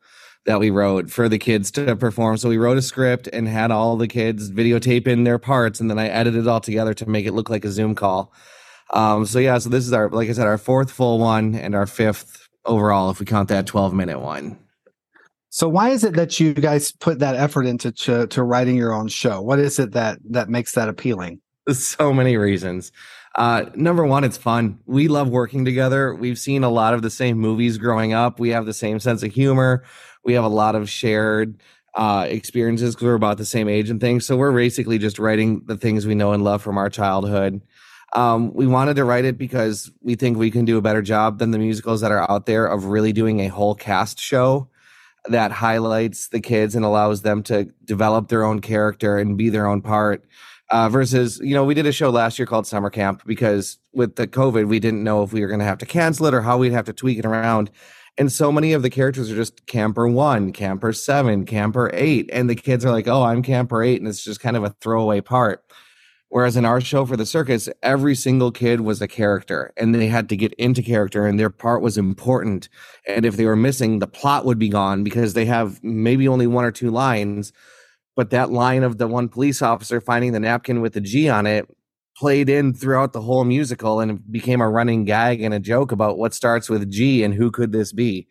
that 0.44 0.60
we 0.60 0.68
wrote 0.68 1.10
for 1.10 1.30
the 1.30 1.38
kids 1.38 1.70
to 1.70 1.96
perform. 1.96 2.36
So 2.36 2.50
we 2.50 2.58
wrote 2.58 2.76
a 2.76 2.82
script 2.82 3.26
and 3.32 3.48
had 3.48 3.70
all 3.70 3.96
the 3.96 4.06
kids 4.06 4.50
videotape 4.50 5.06
in 5.06 5.24
their 5.24 5.38
parts. 5.38 5.80
And 5.80 5.88
then 5.88 5.98
I 5.98 6.08
edited 6.08 6.42
it 6.42 6.46
all 6.46 6.60
together 6.60 6.92
to 6.92 7.08
make 7.08 7.24
it 7.24 7.32
look 7.32 7.48
like 7.48 7.64
a 7.64 7.70
Zoom 7.70 7.94
call. 7.94 8.34
Um, 8.90 9.24
so 9.24 9.38
yeah, 9.38 9.56
so 9.56 9.70
this 9.70 9.86
is 9.86 9.94
our, 9.94 10.10
like 10.10 10.28
I 10.28 10.32
said, 10.32 10.46
our 10.46 10.58
fourth 10.58 10.90
full 10.90 11.18
one 11.18 11.54
and 11.54 11.74
our 11.74 11.86
fifth 11.86 12.50
overall, 12.66 13.08
if 13.08 13.18
we 13.18 13.24
count 13.24 13.48
that 13.48 13.66
12 13.66 13.94
minute 13.94 14.20
one. 14.20 14.58
So, 15.48 15.70
why 15.70 15.88
is 15.88 16.04
it 16.04 16.12
that 16.16 16.38
you 16.38 16.52
guys 16.52 16.92
put 16.92 17.20
that 17.20 17.34
effort 17.34 17.64
into 17.64 17.92
to, 17.92 18.26
to 18.26 18.42
writing 18.42 18.76
your 18.76 18.92
own 18.92 19.08
show? 19.08 19.40
What 19.40 19.58
is 19.58 19.78
it 19.78 19.92
that 19.92 20.18
that 20.28 20.50
makes 20.50 20.72
that 20.72 20.90
appealing? 20.90 21.40
so 21.72 22.12
many 22.12 22.36
reasons. 22.36 22.92
Uh, 23.34 23.66
number 23.74 24.04
one, 24.04 24.24
it's 24.24 24.36
fun. 24.36 24.78
We 24.86 25.08
love 25.08 25.28
working 25.28 25.64
together. 25.64 26.14
We've 26.14 26.38
seen 26.38 26.64
a 26.64 26.70
lot 26.70 26.94
of 26.94 27.02
the 27.02 27.10
same 27.10 27.38
movies 27.38 27.78
growing 27.78 28.12
up. 28.12 28.40
We 28.40 28.50
have 28.50 28.66
the 28.66 28.72
same 28.72 28.98
sense 28.98 29.22
of 29.22 29.32
humor. 29.32 29.84
We 30.24 30.32
have 30.34 30.44
a 30.44 30.48
lot 30.48 30.74
of 30.74 30.90
shared 30.90 31.60
uh, 31.94 32.26
experiences 32.28 32.94
because 32.94 33.06
we're 33.06 33.14
about 33.14 33.38
the 33.38 33.44
same 33.44 33.68
age 33.68 33.90
and 33.90 34.00
things. 34.00 34.26
So 34.26 34.36
we're 34.36 34.52
basically 34.52 34.98
just 34.98 35.18
writing 35.18 35.62
the 35.66 35.76
things 35.76 36.06
we 36.06 36.14
know 36.14 36.32
and 36.32 36.42
love 36.42 36.62
from 36.62 36.78
our 36.78 36.90
childhood. 36.90 37.60
Um, 38.14 38.52
we 38.54 38.66
wanted 38.66 38.96
to 38.96 39.04
write 39.04 39.26
it 39.26 39.36
because 39.36 39.90
we 40.00 40.14
think 40.14 40.38
we 40.38 40.50
can 40.50 40.64
do 40.64 40.78
a 40.78 40.82
better 40.82 41.02
job 41.02 41.38
than 41.38 41.50
the 41.50 41.58
musicals 41.58 42.00
that 42.00 42.10
are 42.10 42.28
out 42.30 42.46
there 42.46 42.66
of 42.66 42.86
really 42.86 43.12
doing 43.12 43.40
a 43.40 43.48
whole 43.48 43.74
cast 43.74 44.18
show 44.18 44.68
that 45.26 45.52
highlights 45.52 46.28
the 46.28 46.40
kids 46.40 46.74
and 46.74 46.84
allows 46.84 47.22
them 47.22 47.42
to 47.44 47.64
develop 47.84 48.28
their 48.28 48.44
own 48.44 48.60
character 48.60 49.18
and 49.18 49.36
be 49.36 49.50
their 49.50 49.66
own 49.66 49.82
part 49.82 50.24
uh, 50.70 50.88
versus 50.88 51.40
you 51.42 51.54
know 51.54 51.64
we 51.64 51.74
did 51.74 51.86
a 51.86 51.92
show 51.92 52.10
last 52.10 52.38
year 52.38 52.46
called 52.46 52.66
summer 52.66 52.90
camp 52.90 53.22
because 53.26 53.78
with 53.92 54.16
the 54.16 54.26
covid 54.26 54.68
we 54.68 54.78
didn't 54.78 55.02
know 55.02 55.22
if 55.22 55.32
we 55.32 55.40
were 55.40 55.48
going 55.48 55.60
to 55.60 55.66
have 55.66 55.78
to 55.78 55.86
cancel 55.86 56.26
it 56.26 56.34
or 56.34 56.42
how 56.42 56.58
we'd 56.58 56.72
have 56.72 56.86
to 56.86 56.92
tweak 56.92 57.18
it 57.18 57.24
around. 57.24 57.70
And 58.18 58.32
so 58.32 58.50
many 58.50 58.72
of 58.72 58.82
the 58.82 58.90
characters 58.90 59.30
are 59.30 59.36
just 59.36 59.66
camper 59.66 60.08
one 60.08 60.52
camper 60.52 60.92
seven 60.92 61.46
camper 61.46 61.90
eight 61.94 62.28
and 62.32 62.50
the 62.50 62.54
kids 62.54 62.84
are 62.84 62.90
like 62.90 63.08
oh 63.08 63.22
i'm 63.22 63.42
camper 63.42 63.82
eight 63.82 64.00
and 64.00 64.08
it's 64.08 64.24
just 64.24 64.40
kind 64.40 64.56
of 64.56 64.64
a 64.64 64.74
throwaway 64.80 65.20
part. 65.20 65.64
Whereas 66.30 66.58
in 66.58 66.66
our 66.66 66.82
show 66.82 67.06
for 67.06 67.16
the 67.16 67.24
circus 67.24 67.70
every 67.82 68.14
single 68.14 68.52
kid 68.52 68.82
was 68.82 69.00
a 69.00 69.08
character 69.08 69.72
and 69.78 69.94
they 69.94 70.08
had 70.08 70.28
to 70.28 70.36
get 70.36 70.52
into 70.54 70.82
character 70.82 71.26
and 71.26 71.40
their 71.40 71.48
part 71.48 71.80
was 71.80 71.96
important. 71.96 72.68
And 73.06 73.24
if 73.24 73.36
they 73.36 73.46
were 73.46 73.56
missing 73.56 74.00
the 74.00 74.06
plot 74.06 74.44
would 74.44 74.58
be 74.58 74.68
gone 74.68 75.02
because 75.04 75.32
they 75.32 75.46
have 75.46 75.82
maybe 75.82 76.28
only 76.28 76.46
one 76.46 76.66
or 76.66 76.72
two 76.72 76.90
lines 76.90 77.52
but 78.18 78.30
that 78.30 78.50
line 78.50 78.82
of 78.82 78.98
the 78.98 79.06
one 79.06 79.28
police 79.28 79.62
officer 79.62 80.00
finding 80.00 80.32
the 80.32 80.40
napkin 80.40 80.80
with 80.80 80.92
the 80.92 81.00
G 81.00 81.28
on 81.28 81.46
it 81.46 81.68
played 82.16 82.50
in 82.50 82.74
throughout 82.74 83.12
the 83.12 83.20
whole 83.20 83.44
musical 83.44 84.00
and 84.00 84.20
became 84.32 84.60
a 84.60 84.68
running 84.68 85.04
gag 85.04 85.40
and 85.40 85.54
a 85.54 85.60
joke 85.60 85.92
about 85.92 86.18
what 86.18 86.34
starts 86.34 86.68
with 86.68 86.90
G 86.90 87.22
and 87.22 87.32
who 87.32 87.52
could 87.52 87.70
this 87.70 87.92
be. 87.92 88.26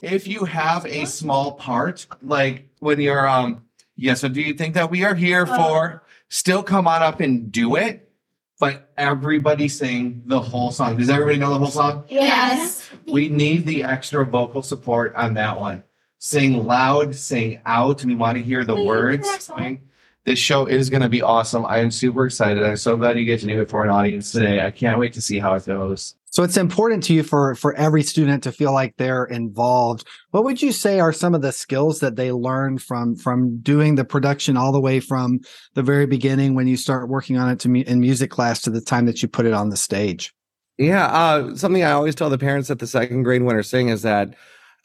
If 0.00 0.26
you 0.26 0.46
have 0.46 0.86
a 0.86 1.04
small 1.04 1.52
part, 1.52 2.06
like 2.22 2.66
when 2.78 2.98
you're 2.98 3.28
um 3.28 3.60
yeah, 4.00 4.14
so 4.14 4.28
do 4.28 4.40
you 4.40 4.54
think 4.54 4.74
that 4.74 4.90
we 4.90 5.04
are 5.04 5.14
here 5.14 5.42
uh, 5.42 5.56
for 5.56 6.02
still 6.30 6.62
come 6.62 6.88
on 6.88 7.02
up 7.02 7.20
and 7.20 7.52
do 7.52 7.76
it, 7.76 8.10
but 8.58 8.90
everybody 8.96 9.68
sing 9.68 10.22
the 10.24 10.40
whole 10.40 10.72
song? 10.72 10.96
Does 10.96 11.10
everybody 11.10 11.36
know 11.36 11.50
the 11.50 11.58
whole 11.58 11.66
song? 11.66 12.04
Yes. 12.08 12.88
We 13.06 13.28
need 13.28 13.66
the 13.66 13.84
extra 13.84 14.24
vocal 14.24 14.62
support 14.62 15.14
on 15.16 15.34
that 15.34 15.60
one. 15.60 15.84
Sing 16.18 16.66
loud, 16.66 17.14
sing 17.14 17.60
out. 17.66 18.02
We 18.02 18.14
want 18.14 18.38
to 18.38 18.42
hear 18.42 18.64
the 18.64 18.74
Please, 18.74 18.86
words. 18.86 19.26
next 19.26 19.50
one. 19.50 19.80
This 20.24 20.38
show 20.38 20.66
is 20.66 20.90
going 20.90 21.02
to 21.02 21.08
be 21.08 21.22
awesome. 21.22 21.64
I 21.66 21.78
am 21.78 21.90
super 21.90 22.26
excited. 22.26 22.62
I'm 22.62 22.76
so 22.76 22.96
glad 22.96 23.18
you 23.18 23.24
get 23.24 23.40
to 23.40 23.46
do 23.46 23.60
it 23.62 23.70
for 23.70 23.84
an 23.84 23.90
audience 23.90 24.32
today. 24.32 24.64
I 24.64 24.70
can't 24.70 24.98
wait 24.98 25.12
to 25.14 25.20
see 25.20 25.38
how 25.38 25.54
it 25.54 25.66
goes. 25.66 26.14
So 26.32 26.44
it's 26.44 26.56
important 26.56 27.02
to 27.04 27.14
you 27.14 27.24
for 27.24 27.56
for 27.56 27.74
every 27.74 28.04
student 28.04 28.44
to 28.44 28.52
feel 28.52 28.72
like 28.72 28.94
they're 28.96 29.24
involved. 29.24 30.06
What 30.30 30.44
would 30.44 30.62
you 30.62 30.70
say 30.70 31.00
are 31.00 31.12
some 31.12 31.34
of 31.34 31.42
the 31.42 31.50
skills 31.50 31.98
that 32.00 32.14
they 32.14 32.30
learn 32.30 32.78
from 32.78 33.16
from 33.16 33.58
doing 33.58 33.96
the 33.96 34.04
production 34.04 34.56
all 34.56 34.70
the 34.70 34.80
way 34.80 35.00
from 35.00 35.40
the 35.74 35.82
very 35.82 36.06
beginning 36.06 36.54
when 36.54 36.68
you 36.68 36.76
start 36.76 37.08
working 37.08 37.36
on 37.36 37.50
it 37.50 37.58
to 37.60 37.68
mu- 37.68 37.82
in 37.84 37.98
music 37.98 38.30
class 38.30 38.62
to 38.62 38.70
the 38.70 38.80
time 38.80 39.06
that 39.06 39.22
you 39.22 39.28
put 39.28 39.44
it 39.44 39.52
on 39.52 39.70
the 39.70 39.76
stage? 39.76 40.32
Yeah, 40.78 41.06
uh, 41.06 41.56
something 41.56 41.82
I 41.82 41.90
always 41.90 42.14
tell 42.14 42.30
the 42.30 42.38
parents 42.38 42.70
at 42.70 42.78
the 42.78 42.86
second 42.86 43.24
grade 43.24 43.42
winter 43.42 43.64
sing 43.64 43.88
is 43.88 44.02
that 44.02 44.34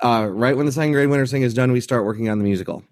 uh, 0.04 0.28
right 0.30 0.58
when 0.58 0.66
the 0.66 0.72
second 0.72 0.94
grade 0.94 1.10
winter 1.10 1.28
sing 1.28 1.44
is 1.44 1.54
done, 1.54 1.72
we 1.72 1.80
start 1.80 2.06
working 2.06 2.28
on 2.28 2.40
the 2.40 2.44
musical, 2.44 2.84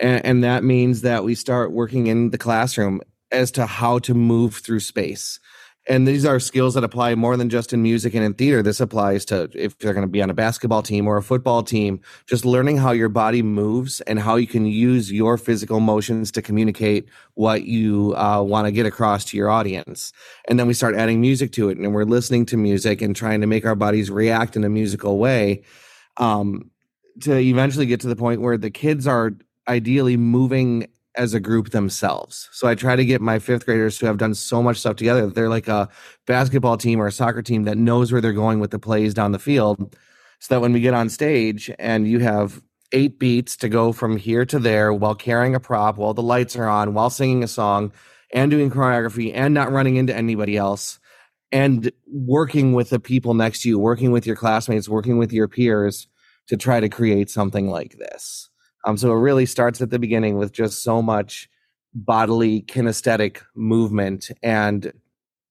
and, 0.00 0.24
and 0.24 0.44
that 0.44 0.64
means 0.64 1.02
that 1.02 1.24
we 1.24 1.34
start 1.34 1.72
working 1.72 2.06
in 2.06 2.30
the 2.30 2.38
classroom 2.38 3.00
as 3.30 3.50
to 3.52 3.66
how 3.66 3.98
to 4.00 4.14
move 4.14 4.56
through 4.56 4.80
space. 4.80 5.38
And 5.88 6.06
these 6.06 6.26
are 6.26 6.38
skills 6.38 6.74
that 6.74 6.84
apply 6.84 7.14
more 7.14 7.36
than 7.36 7.48
just 7.48 7.72
in 7.72 7.82
music 7.82 8.14
and 8.14 8.22
in 8.22 8.34
theater. 8.34 8.62
This 8.62 8.80
applies 8.80 9.24
to 9.26 9.50
if 9.54 9.78
they're 9.78 9.94
going 9.94 10.06
to 10.06 10.10
be 10.10 10.22
on 10.22 10.28
a 10.28 10.34
basketball 10.34 10.82
team 10.82 11.08
or 11.08 11.16
a 11.16 11.22
football 11.22 11.62
team, 11.62 12.00
just 12.26 12.44
learning 12.44 12.76
how 12.76 12.92
your 12.92 13.08
body 13.08 13.42
moves 13.42 14.00
and 14.02 14.20
how 14.20 14.36
you 14.36 14.46
can 14.46 14.66
use 14.66 15.10
your 15.10 15.38
physical 15.38 15.80
motions 15.80 16.30
to 16.32 16.42
communicate 16.42 17.08
what 17.34 17.64
you 17.64 18.14
uh, 18.16 18.42
want 18.42 18.66
to 18.66 18.72
get 18.72 18.84
across 18.84 19.24
to 19.26 19.36
your 19.36 19.48
audience. 19.48 20.12
And 20.48 20.60
then 20.60 20.66
we 20.66 20.74
start 20.74 20.96
adding 20.96 21.20
music 21.20 21.50
to 21.52 21.70
it 21.70 21.78
and 21.78 21.94
we're 21.94 22.04
listening 22.04 22.46
to 22.46 22.56
music 22.56 23.00
and 23.00 23.16
trying 23.16 23.40
to 23.40 23.46
make 23.46 23.64
our 23.64 23.74
bodies 23.74 24.10
react 24.10 24.56
in 24.56 24.64
a 24.64 24.68
musical 24.68 25.18
way 25.18 25.62
um, 26.18 26.70
to 27.22 27.36
eventually 27.36 27.86
get 27.86 28.00
to 28.00 28.08
the 28.08 28.16
point 28.16 28.42
where 28.42 28.58
the 28.58 28.70
kids 28.70 29.06
are 29.06 29.32
ideally 29.70 30.16
moving 30.16 30.88
as 31.16 31.32
a 31.32 31.40
group 31.40 31.70
themselves. 31.70 32.48
So 32.52 32.68
I 32.68 32.74
try 32.74 32.96
to 32.96 33.04
get 33.04 33.20
my 33.20 33.38
fifth 33.38 33.66
graders 33.66 33.98
who 33.98 34.06
have 34.06 34.18
done 34.18 34.34
so 34.34 34.62
much 34.62 34.78
stuff 34.78 34.96
together. 34.96 35.26
They're 35.28 35.48
like 35.48 35.68
a 35.68 35.88
basketball 36.26 36.76
team 36.76 37.00
or 37.00 37.06
a 37.06 37.12
soccer 37.12 37.42
team 37.42 37.64
that 37.64 37.78
knows 37.78 38.12
where 38.12 38.20
they're 38.20 38.32
going 38.32 38.60
with 38.60 38.70
the 38.70 38.78
plays 38.78 39.14
down 39.14 39.32
the 39.32 39.38
field. 39.38 39.96
So 40.40 40.54
that 40.54 40.60
when 40.60 40.72
we 40.72 40.80
get 40.80 40.94
on 40.94 41.08
stage 41.08 41.70
and 41.78 42.08
you 42.08 42.20
have 42.20 42.62
eight 42.92 43.18
beats 43.18 43.56
to 43.58 43.68
go 43.68 43.92
from 43.92 44.16
here 44.16 44.44
to 44.46 44.58
there 44.58 44.92
while 44.92 45.14
carrying 45.14 45.54
a 45.54 45.60
prop, 45.60 45.96
while 45.96 46.14
the 46.14 46.22
lights 46.22 46.56
are 46.56 46.68
on, 46.68 46.94
while 46.94 47.10
singing 47.10 47.44
a 47.44 47.48
song 47.48 47.92
and 48.32 48.50
doing 48.50 48.70
choreography 48.70 49.32
and 49.34 49.54
not 49.54 49.70
running 49.72 49.96
into 49.96 50.16
anybody 50.16 50.56
else 50.56 50.98
and 51.52 51.92
working 52.06 52.72
with 52.72 52.90
the 52.90 53.00
people 53.00 53.34
next 53.34 53.62
to 53.62 53.68
you, 53.68 53.78
working 53.78 54.12
with 54.12 54.26
your 54.26 54.36
classmates, 54.36 54.88
working 54.88 55.18
with 55.18 55.32
your 55.32 55.48
peers 55.48 56.08
to 56.46 56.56
try 56.56 56.80
to 56.80 56.88
create 56.88 57.30
something 57.30 57.68
like 57.68 57.98
this. 57.98 58.49
Um, 58.84 58.96
so 58.96 59.10
it 59.12 59.16
really 59.20 59.46
starts 59.46 59.80
at 59.80 59.90
the 59.90 59.98
beginning 59.98 60.36
with 60.36 60.52
just 60.52 60.82
so 60.82 61.02
much 61.02 61.48
bodily 61.94 62.62
kinesthetic 62.62 63.42
movement 63.54 64.30
and 64.42 64.92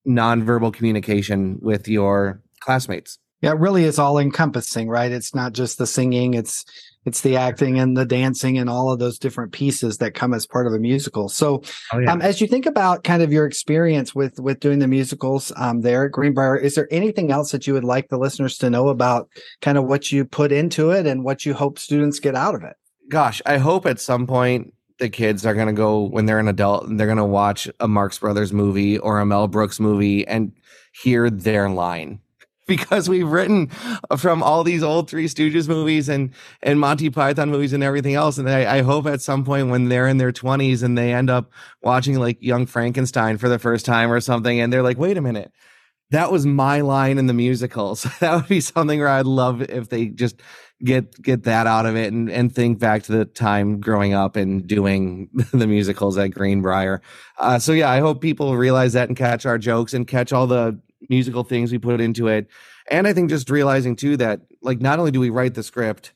nonverbal 0.06 0.72
communication 0.72 1.58
with 1.60 1.86
your 1.88 2.42
classmates. 2.60 3.18
Yeah, 3.42 3.52
it 3.52 3.58
really 3.58 3.84
is 3.84 3.98
all 3.98 4.18
encompassing, 4.18 4.88
right? 4.88 5.10
It's 5.10 5.34
not 5.34 5.54
just 5.54 5.78
the 5.78 5.86
singing, 5.86 6.34
it's 6.34 6.64
it's 7.06 7.22
the 7.22 7.36
acting 7.36 7.78
and 7.78 7.96
the 7.96 8.04
dancing 8.04 8.58
and 8.58 8.68
all 8.68 8.92
of 8.92 8.98
those 8.98 9.18
different 9.18 9.52
pieces 9.52 9.96
that 9.98 10.12
come 10.12 10.34
as 10.34 10.46
part 10.46 10.66
of 10.66 10.74
a 10.74 10.78
musical. 10.78 11.30
So, 11.30 11.62
Oh, 11.94 11.98
yeah. 11.98 12.12
um, 12.12 12.20
as 12.20 12.42
you 12.42 12.46
think 12.46 12.66
about 12.66 13.04
kind 13.04 13.22
of 13.22 13.32
your 13.32 13.46
experience 13.46 14.14
with 14.14 14.38
with 14.38 14.60
doing 14.60 14.80
the 14.80 14.88
musicals 14.88 15.50
um, 15.56 15.80
there 15.80 16.04
at 16.04 16.12
Greenbriar, 16.12 16.60
is 16.62 16.74
there 16.74 16.88
anything 16.90 17.30
else 17.32 17.52
that 17.52 17.66
you 17.66 17.72
would 17.72 17.84
like 17.84 18.08
the 18.08 18.18
listeners 18.18 18.58
to 18.58 18.68
know 18.68 18.88
about 18.88 19.30
kind 19.62 19.78
of 19.78 19.84
what 19.84 20.12
you 20.12 20.26
put 20.26 20.52
into 20.52 20.90
it 20.90 21.06
and 21.06 21.24
what 21.24 21.46
you 21.46 21.54
hope 21.54 21.78
students 21.78 22.20
get 22.20 22.34
out 22.34 22.54
of 22.54 22.62
it? 22.62 22.76
Gosh, 23.10 23.42
I 23.44 23.58
hope 23.58 23.86
at 23.86 24.00
some 24.00 24.26
point 24.28 24.72
the 25.00 25.08
kids 25.08 25.44
are 25.44 25.54
going 25.54 25.66
to 25.66 25.72
go 25.72 26.04
when 26.04 26.26
they're 26.26 26.38
an 26.38 26.46
adult 26.46 26.86
and 26.86 26.98
they're 26.98 27.08
going 27.08 27.18
to 27.18 27.24
watch 27.24 27.68
a 27.80 27.88
Marx 27.88 28.20
Brothers 28.20 28.52
movie 28.52 28.98
or 28.98 29.18
a 29.18 29.26
Mel 29.26 29.48
Brooks 29.48 29.80
movie 29.80 30.26
and 30.26 30.52
hear 31.02 31.28
their 31.28 31.68
line. 31.68 32.20
Because 32.66 33.08
we've 33.08 33.26
written 33.26 33.66
from 34.16 34.44
all 34.44 34.62
these 34.62 34.84
old 34.84 35.10
Three 35.10 35.26
Stooges 35.26 35.66
movies 35.66 36.08
and 36.08 36.30
and 36.62 36.78
Monty 36.78 37.10
Python 37.10 37.50
movies 37.50 37.72
and 37.72 37.82
everything 37.82 38.14
else, 38.14 38.38
and 38.38 38.48
I, 38.48 38.76
I 38.76 38.82
hope 38.82 39.06
at 39.06 39.20
some 39.20 39.44
point 39.44 39.70
when 39.70 39.88
they're 39.88 40.06
in 40.06 40.18
their 40.18 40.30
twenties 40.30 40.84
and 40.84 40.96
they 40.96 41.12
end 41.12 41.30
up 41.30 41.50
watching 41.82 42.20
like 42.20 42.40
Young 42.40 42.66
Frankenstein 42.66 43.38
for 43.38 43.48
the 43.48 43.58
first 43.58 43.84
time 43.84 44.12
or 44.12 44.20
something, 44.20 44.60
and 44.60 44.72
they're 44.72 44.84
like, 44.84 44.98
"Wait 44.98 45.16
a 45.16 45.20
minute, 45.20 45.50
that 46.10 46.30
was 46.30 46.46
my 46.46 46.80
line 46.80 47.18
in 47.18 47.26
the 47.26 47.34
musical." 47.34 47.96
So 47.96 48.08
that 48.20 48.36
would 48.36 48.48
be 48.48 48.60
something 48.60 49.00
where 49.00 49.08
I'd 49.08 49.26
love 49.26 49.62
if 49.62 49.88
they 49.88 50.06
just 50.06 50.40
get 50.82 51.20
get 51.20 51.44
that 51.44 51.66
out 51.66 51.86
of 51.86 51.96
it 51.96 52.12
and 52.12 52.30
and 52.30 52.54
think 52.54 52.78
back 52.78 53.02
to 53.04 53.12
the 53.12 53.24
time 53.24 53.80
growing 53.80 54.14
up 54.14 54.36
and 54.36 54.66
doing 54.66 55.28
the 55.52 55.66
musicals 55.66 56.16
at 56.18 56.30
Greenbriar. 56.30 57.00
Uh, 57.38 57.58
so 57.58 57.72
yeah, 57.72 57.90
I 57.90 58.00
hope 58.00 58.20
people 58.20 58.56
realize 58.56 58.94
that 58.94 59.08
and 59.08 59.16
catch 59.16 59.46
our 59.46 59.58
jokes 59.58 59.94
and 59.94 60.06
catch 60.06 60.32
all 60.32 60.46
the 60.46 60.80
musical 61.08 61.44
things 61.44 61.72
we 61.72 61.78
put 61.78 62.00
into 62.00 62.28
it. 62.28 62.48
And 62.90 63.06
I 63.06 63.12
think 63.12 63.30
just 63.30 63.50
realizing 63.50 63.96
too 63.96 64.16
that 64.18 64.40
like 64.62 64.80
not 64.80 64.98
only 64.98 65.10
do 65.10 65.20
we 65.20 65.30
write 65.30 65.54
the 65.54 65.62
script 65.62 66.12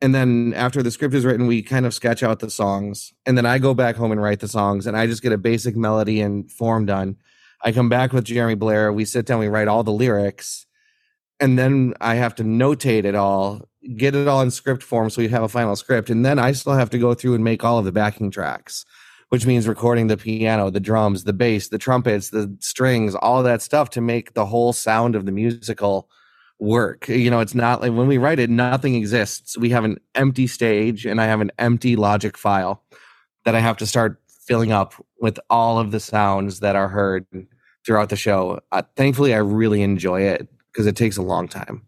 and 0.00 0.14
then 0.14 0.52
after 0.54 0.82
the 0.82 0.90
script 0.90 1.14
is 1.14 1.24
written 1.24 1.46
we 1.46 1.62
kind 1.62 1.86
of 1.86 1.94
sketch 1.94 2.22
out 2.22 2.40
the 2.40 2.50
songs 2.50 3.12
and 3.24 3.38
then 3.38 3.46
I 3.46 3.58
go 3.58 3.72
back 3.72 3.96
home 3.96 4.12
and 4.12 4.22
write 4.22 4.40
the 4.40 4.48
songs 4.48 4.86
and 4.86 4.96
I 4.96 5.06
just 5.06 5.22
get 5.22 5.32
a 5.32 5.38
basic 5.38 5.76
melody 5.76 6.20
and 6.20 6.50
form 6.50 6.86
done. 6.86 7.16
I 7.64 7.70
come 7.70 7.88
back 7.88 8.12
with 8.12 8.24
Jeremy 8.24 8.56
Blair, 8.56 8.92
we 8.92 9.04
sit 9.04 9.26
down, 9.26 9.38
we 9.38 9.46
write 9.46 9.68
all 9.68 9.84
the 9.84 9.92
lyrics 9.92 10.66
and 11.42 11.58
then 11.58 11.92
I 12.00 12.14
have 12.14 12.36
to 12.36 12.44
notate 12.44 13.04
it 13.04 13.16
all, 13.16 13.68
get 13.96 14.14
it 14.14 14.28
all 14.28 14.42
in 14.42 14.52
script 14.52 14.80
form 14.80 15.10
so 15.10 15.20
we 15.20 15.28
have 15.28 15.42
a 15.42 15.48
final 15.48 15.74
script. 15.74 16.08
And 16.08 16.24
then 16.24 16.38
I 16.38 16.52
still 16.52 16.74
have 16.74 16.90
to 16.90 16.98
go 16.98 17.14
through 17.14 17.34
and 17.34 17.42
make 17.42 17.64
all 17.64 17.78
of 17.78 17.84
the 17.84 17.90
backing 17.90 18.30
tracks, 18.30 18.86
which 19.30 19.44
means 19.44 19.66
recording 19.66 20.06
the 20.06 20.16
piano, 20.16 20.70
the 20.70 20.78
drums, 20.78 21.24
the 21.24 21.32
bass, 21.32 21.66
the 21.66 21.78
trumpets, 21.78 22.30
the 22.30 22.56
strings, 22.60 23.16
all 23.16 23.42
that 23.42 23.60
stuff 23.60 23.90
to 23.90 24.00
make 24.00 24.34
the 24.34 24.46
whole 24.46 24.72
sound 24.72 25.16
of 25.16 25.26
the 25.26 25.32
musical 25.32 26.08
work. 26.60 27.08
You 27.08 27.28
know, 27.28 27.40
it's 27.40 27.56
not 27.56 27.80
like 27.80 27.92
when 27.92 28.06
we 28.06 28.18
write 28.18 28.38
it, 28.38 28.48
nothing 28.48 28.94
exists. 28.94 29.58
We 29.58 29.70
have 29.70 29.84
an 29.84 29.98
empty 30.14 30.46
stage 30.46 31.04
and 31.04 31.20
I 31.20 31.24
have 31.24 31.40
an 31.40 31.50
empty 31.58 31.96
logic 31.96 32.38
file 32.38 32.84
that 33.44 33.56
I 33.56 33.60
have 33.60 33.78
to 33.78 33.86
start 33.86 34.22
filling 34.28 34.70
up 34.70 34.94
with 35.20 35.40
all 35.50 35.80
of 35.80 35.90
the 35.90 35.98
sounds 35.98 36.60
that 36.60 36.76
are 36.76 36.88
heard 36.88 37.26
throughout 37.84 38.10
the 38.10 38.16
show. 38.16 38.60
Uh, 38.70 38.82
thankfully, 38.94 39.34
I 39.34 39.38
really 39.38 39.82
enjoy 39.82 40.20
it 40.20 40.48
because 40.72 40.86
it 40.86 40.96
takes 40.96 41.16
a 41.16 41.22
long 41.22 41.48
time, 41.48 41.86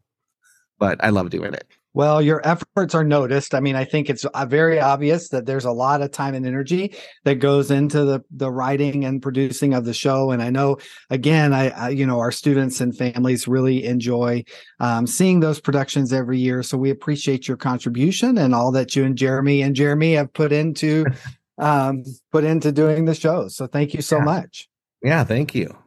but 0.78 1.02
I 1.02 1.10
love 1.10 1.30
doing 1.30 1.54
it. 1.54 1.66
Well, 1.96 2.20
your 2.20 2.44
efforts 2.44 2.92
are 2.96 3.04
noticed. 3.04 3.54
I 3.54 3.60
mean, 3.60 3.76
I 3.76 3.84
think 3.84 4.10
it's 4.10 4.24
uh, 4.24 4.46
very 4.46 4.80
obvious 4.80 5.28
that 5.28 5.46
there's 5.46 5.64
a 5.64 5.70
lot 5.70 6.02
of 6.02 6.10
time 6.10 6.34
and 6.34 6.44
energy 6.44 6.92
that 7.22 7.36
goes 7.36 7.70
into 7.70 8.04
the 8.04 8.20
the 8.32 8.50
writing 8.50 9.04
and 9.04 9.22
producing 9.22 9.74
of 9.74 9.84
the 9.84 9.94
show. 9.94 10.32
And 10.32 10.42
I 10.42 10.50
know, 10.50 10.78
again, 11.10 11.52
I, 11.52 11.68
I 11.70 11.88
you 11.90 12.04
know 12.04 12.18
our 12.18 12.32
students 12.32 12.80
and 12.80 12.96
families 12.98 13.46
really 13.46 13.84
enjoy 13.84 14.42
um, 14.80 15.06
seeing 15.06 15.38
those 15.38 15.60
productions 15.60 16.12
every 16.12 16.40
year. 16.40 16.64
So 16.64 16.76
we 16.76 16.90
appreciate 16.90 17.46
your 17.46 17.56
contribution 17.56 18.38
and 18.38 18.56
all 18.56 18.72
that 18.72 18.96
you 18.96 19.04
and 19.04 19.16
Jeremy 19.16 19.62
and 19.62 19.76
Jeremy 19.76 20.14
have 20.14 20.32
put 20.32 20.50
into 20.50 21.06
um, 21.58 22.02
put 22.32 22.42
into 22.42 22.72
doing 22.72 23.04
the 23.04 23.14
show. 23.14 23.46
So 23.46 23.68
thank 23.68 23.94
you 23.94 24.02
so 24.02 24.18
Yeah. 24.18 24.24
much. 24.24 24.68
Yeah, 25.00 25.22
thank 25.22 25.54
you. 25.54 25.78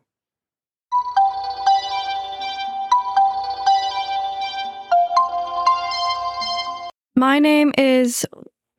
My 7.17 7.39
name 7.39 7.73
is 7.80 8.27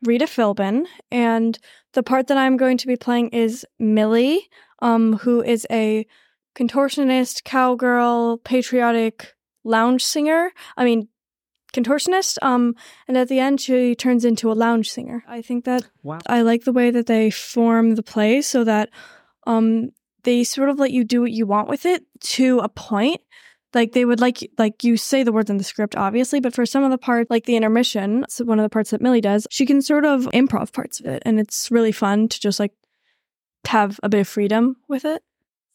Rita 0.05 0.27
Philbin, 0.27 0.87
and 1.11 1.59
the 1.95 2.05
part 2.05 2.29
that 2.29 2.39
I'm 2.39 2.57
going 2.57 2.79
to 2.79 2.87
be 2.87 2.95
playing 2.95 3.31
is 3.31 3.67
Millie, 3.81 4.49
um, 4.81 5.15
who 5.15 5.43
is 5.43 5.67
a 5.73 6.07
contortionist, 6.55 7.43
cowgirl, 7.43 8.39
patriotic 8.45 9.35
lounge 9.65 10.05
singer. 10.05 10.53
I 10.77 10.85
mean, 10.85 11.09
contortionist. 11.73 12.39
Um, 12.41 12.77
and 13.09 13.17
at 13.17 13.27
the 13.27 13.41
end, 13.41 13.61
she 13.61 13.97
turns 13.97 14.25
into 14.25 14.53
a 14.53 14.55
lounge 14.55 14.89
singer. 14.89 15.25
I 15.27 15.43
think 15.43 15.65
that 15.65 15.89
Wow. 16.05 16.21
I 16.29 16.43
like 16.43 16.63
the 16.63 16.73
way 16.73 16.93
that 16.93 17.07
they 17.07 17.31
form 17.31 17.97
the 17.97 18.05
play 18.05 18.41
so 18.41 18.63
that 18.63 18.91
um, 19.49 19.91
they 20.23 20.45
sort 20.45 20.69
of 20.69 20.79
let 20.79 20.93
you 20.93 21.03
do 21.03 21.23
what 21.23 21.33
you 21.33 21.45
want 21.45 21.69
with 21.69 21.85
it 21.85 22.05
to 22.21 22.61
a 22.61 22.69
point 22.69 23.21
like 23.75 23.93
they 23.93 24.05
would 24.05 24.21
like 24.21 24.51
like 24.59 24.83
you 24.83 24.97
say 24.97 25.23
the 25.23 25.33
words 25.33 25.51
in 25.51 25.59
the 25.59 25.65
script 25.65 25.95
obviously 25.97 26.41
but 26.41 26.55
for 26.55 26.65
some 26.65 26.85
of 26.85 26.91
the 26.91 26.99
parts 26.99 27.31
like 27.31 27.45
the 27.45 27.57
intermission 27.57 28.25
so 28.29 28.45
one 28.45 28.59
of 28.59 28.63
the 28.63 28.71
parts 28.71 28.91
that 28.91 29.03
millie 29.03 29.21
does 29.21 29.47
she 29.51 29.67
can 29.67 29.83
sort 29.83 30.05
of 30.05 30.23
improv 30.33 30.73
parts 30.73 31.01
of 31.01 31.07
it 31.07 31.23
and 31.27 31.39
it's 31.39 31.71
really 31.71 31.93
fun 31.93 32.29
to 32.29 32.41
just 32.41 32.59
like 32.59 32.73
have 33.67 34.01
a 34.03 34.09
bit 34.09 34.21
of 34.21 34.29
freedom 34.29 34.77
with 34.89 35.05
it. 35.05 35.23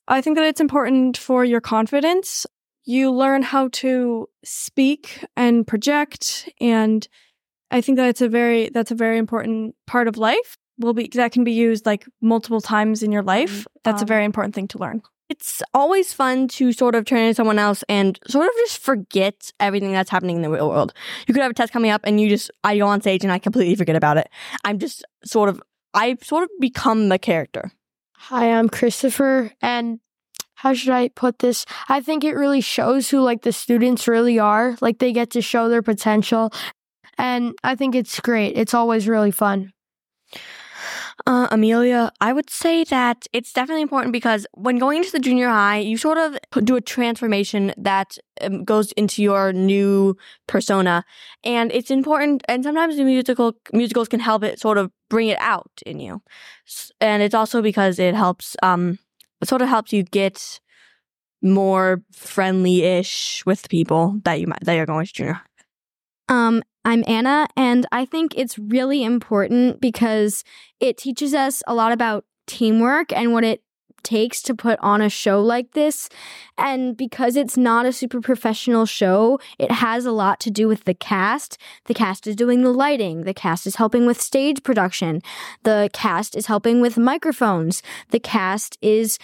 I 0.08 0.22
think 0.22 0.38
that 0.38 0.46
it's 0.46 0.62
important 0.62 1.18
for 1.18 1.46
your 1.46 1.62
confidence. 1.62 2.46
You 2.86 3.12
learn 3.12 3.44
how 3.44 3.70
to 3.74 4.28
speak 4.44 5.24
and 5.38 5.66
project 5.66 6.50
and 6.60 7.08
i 7.72 7.80
think 7.80 7.96
that 7.96 8.10
it's 8.10 8.22
a 8.22 8.28
very 8.28 8.70
that's 8.70 8.92
a 8.92 8.96
very 8.96 9.18
important 9.18 9.76
part 9.88 10.08
of 10.08 10.18
life. 10.18 10.58
Will 10.80 10.94
be 10.94 11.08
that 11.14 11.32
can 11.32 11.44
be 11.44 11.54
used 11.54 11.86
like 11.86 12.06
multiple 12.20 12.60
times 12.62 13.04
in 13.04 13.12
your 13.12 13.24
life. 13.24 13.66
That's 13.84 14.02
a 14.02 14.06
Um, 14.06 14.08
very 14.08 14.26
important 14.26 14.56
thing 14.56 14.68
to 14.70 14.80
learn 14.80 15.02
It's 15.34 15.63
always 15.74 16.13
fun 16.13 16.48
to 16.50 16.72
sort 16.72 16.93
of 16.93 17.06
turn 17.06 17.17
into 17.17 17.34
someone 17.34 17.58
else 17.58 17.84
and 17.89 18.19
sort 18.28 18.46
of 18.46 18.54
just 18.58 18.78
forget 18.78 19.52
everything 19.60 19.91
that's 19.91 20.12
happening 20.12 20.36
in 20.36 20.41
the 20.43 20.50
real 20.50 20.69
world. 20.69 20.93
You 21.26 21.34
could 21.34 21.41
have 21.41 21.50
a 21.50 21.56
test 21.56 21.74
coming 21.74 21.89
up 21.89 22.02
and 22.04 22.22
you 22.22 22.30
just, 22.30 22.52
I 22.63 22.78
go 22.78 22.86
on 22.86 23.02
stage 23.02 23.24
and 23.24 23.34
I 23.34 23.39
completely 23.39 23.76
forget 23.76 23.96
about 23.96 24.17
it. 24.17 24.30
I'm 24.63 24.78
just 24.78 25.04
sort 25.26 25.50
of 25.50 25.60
I 25.93 26.17
sort 26.22 26.43
of 26.43 26.50
become 26.60 27.10
the 27.10 27.19
character. 27.19 27.72
Hi, 28.17 28.52
I'm 28.52 28.69
Christopher, 28.69 29.52
and 29.62 30.00
how 30.56 30.74
should 30.74 30.93
I 30.93 31.10
put 31.10 31.39
this? 31.39 31.65
I 31.89 32.02
think 32.02 32.24
it 32.24 32.36
really 32.36 32.62
shows 32.62 33.10
who 33.10 33.22
like 33.22 33.41
the 33.41 33.52
students 33.52 34.08
really 34.08 34.39
are. 34.39 34.78
Like 34.82 35.00
they 35.00 35.12
get 35.12 35.32
to 35.32 35.41
show 35.41 35.69
their 35.69 35.82
potential, 35.82 36.54
and 37.17 37.54
I 37.63 37.76
think 37.76 37.96
it's 37.96 38.19
great. 38.19 38.58
It's 38.58 38.74
always 38.74 39.08
really 39.08 39.32
fun. 39.32 39.72
Uh, 41.26 41.47
Amelia, 41.52 42.12
I 42.19 42.34
would 42.34 42.49
say 42.49 42.84
that 42.86 43.28
it's 43.34 43.54
definitely 43.54 43.82
important 43.82 44.13
because 44.13 44.47
when 44.54 44.78
going 44.78 44.97
into 44.97 45.12
the 45.12 45.19
junior 45.19 45.47
high, 45.47 45.78
you 45.78 45.97
sort 45.97 46.17
of 46.17 46.38
do 46.65 46.76
a 46.76 46.82
transformation 46.82 47.73
that 47.78 48.17
um, 48.41 48.63
goes 48.63 48.91
into 48.93 49.21
your 49.21 49.54
new 49.54 50.17
persona, 50.47 51.06
and 51.43 51.71
it's 51.71 51.91
important. 51.91 52.43
And 52.47 52.63
sometimes 52.63 52.97
the 52.97 53.04
musical 53.04 53.54
musicals 53.71 54.08
can 54.08 54.19
help 54.19 54.43
it 54.43 54.60
sort 54.60 54.78
of 54.78 54.91
bring 55.10 55.28
it 55.28 55.38
out 55.39 55.71
in 55.86 55.99
you, 55.99 56.21
and 56.99 57.21
it's 57.21 57.36
also 57.36 57.62
because 57.62 57.99
it 57.99 58.15
helps. 58.15 58.56
Um, 58.63 58.99
it 59.41 59.47
sort 59.49 59.62
of 59.62 59.69
helps 59.69 59.91
you 59.93 60.04
get 60.04 60.60
more 61.41 62.02
friendly-ish 62.13 63.43
with 63.45 63.67
people 63.69 64.19
that 64.23 64.39
you 64.39 64.47
might 64.47 64.63
that 64.63 64.73
you're 64.73 64.86
going 64.86 65.06
to 65.06 65.13
junior. 65.13 65.34
high. 65.34 65.43
Um, 66.30 66.63
I'm 66.86 67.04
Anna, 67.08 67.48
and 67.56 67.86
I 67.91 68.06
think 68.06 68.34
it's 68.36 68.60
really 68.60 69.04
important 69.04 69.80
because 69.80 70.43
it 70.80 70.98
teaches 70.98 71.34
us 71.34 71.63
a 71.65 71.74
lot 71.74 71.91
about 71.91 72.26
teamwork 72.46 73.13
and 73.13 73.32
what 73.32 73.46
it 73.46 73.63
takes 74.04 74.41
to 74.41 74.54
put 74.54 74.78
on 74.82 75.02
a 75.02 75.10
show 75.10 75.41
like 75.41 75.72
this. 75.72 76.10
And 76.58 76.96
because 76.98 77.38
it's 77.38 77.56
not 77.56 77.86
a 77.86 77.93
super 77.93 78.19
professional 78.19 78.86
show, 78.86 79.39
it 79.58 79.72
has 79.72 80.06
a 80.06 80.12
lot 80.12 80.41
to 80.41 80.52
do 80.52 80.67
with 80.67 80.84
the 80.84 80.93
cast. 80.93 81.58
The 81.86 81.93
cast 81.93 82.28
is 82.28 82.36
doing 82.36 82.63
the 82.63 82.74
lighting, 82.74 83.24
the 83.24 83.34
cast 83.34 83.65
is 83.65 83.78
helping 83.78 84.06
with 84.06 84.22
stage 84.22 84.62
production, 84.62 85.22
the 85.63 85.89
cast 85.93 86.36
is 86.36 86.48
helping 86.48 86.82
with 86.82 86.98
microphones, 86.98 87.82
the 88.10 88.19
cast 88.19 88.78
is 88.82 89.17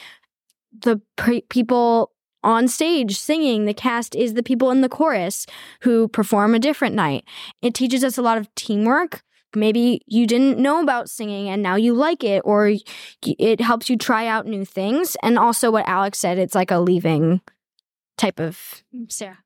the 0.71 1.01
pre- 1.17 1.41
people 1.41 2.13
on 2.43 2.67
stage 2.67 3.17
singing. 3.17 3.65
The 3.65 3.73
cast 3.73 4.15
is 4.15 4.33
the 4.33 4.43
people 4.43 4.71
in 4.71 4.81
the 4.81 4.89
chorus 4.89 5.45
who 5.81 6.07
perform 6.07 6.55
a 6.55 6.59
different 6.59 6.95
night. 6.95 7.25
It 7.61 7.73
teaches 7.73 8.03
us 8.03 8.17
a 8.17 8.21
lot 8.21 8.37
of 8.37 8.53
teamwork. 8.55 9.23
Maybe 9.55 10.01
you 10.05 10.27
didn't 10.27 10.59
know 10.59 10.81
about 10.81 11.09
singing 11.09 11.49
and 11.49 11.63
now 11.63 11.75
you 11.75 11.93
like 11.93 12.23
it, 12.23 12.41
or 12.45 12.73
it 13.25 13.61
helps 13.61 13.89
you 13.89 13.97
try 13.97 14.27
out 14.27 14.45
new 14.45 14.63
things. 14.63 15.17
And 15.23 15.39
also, 15.39 15.71
what 15.71 15.87
Alex 15.87 16.19
said, 16.19 16.37
it's 16.37 16.53
like 16.53 16.69
a 16.69 16.79
leaving 16.79 17.41
type 18.17 18.39
of 18.39 18.83
Sarah. 19.07 19.39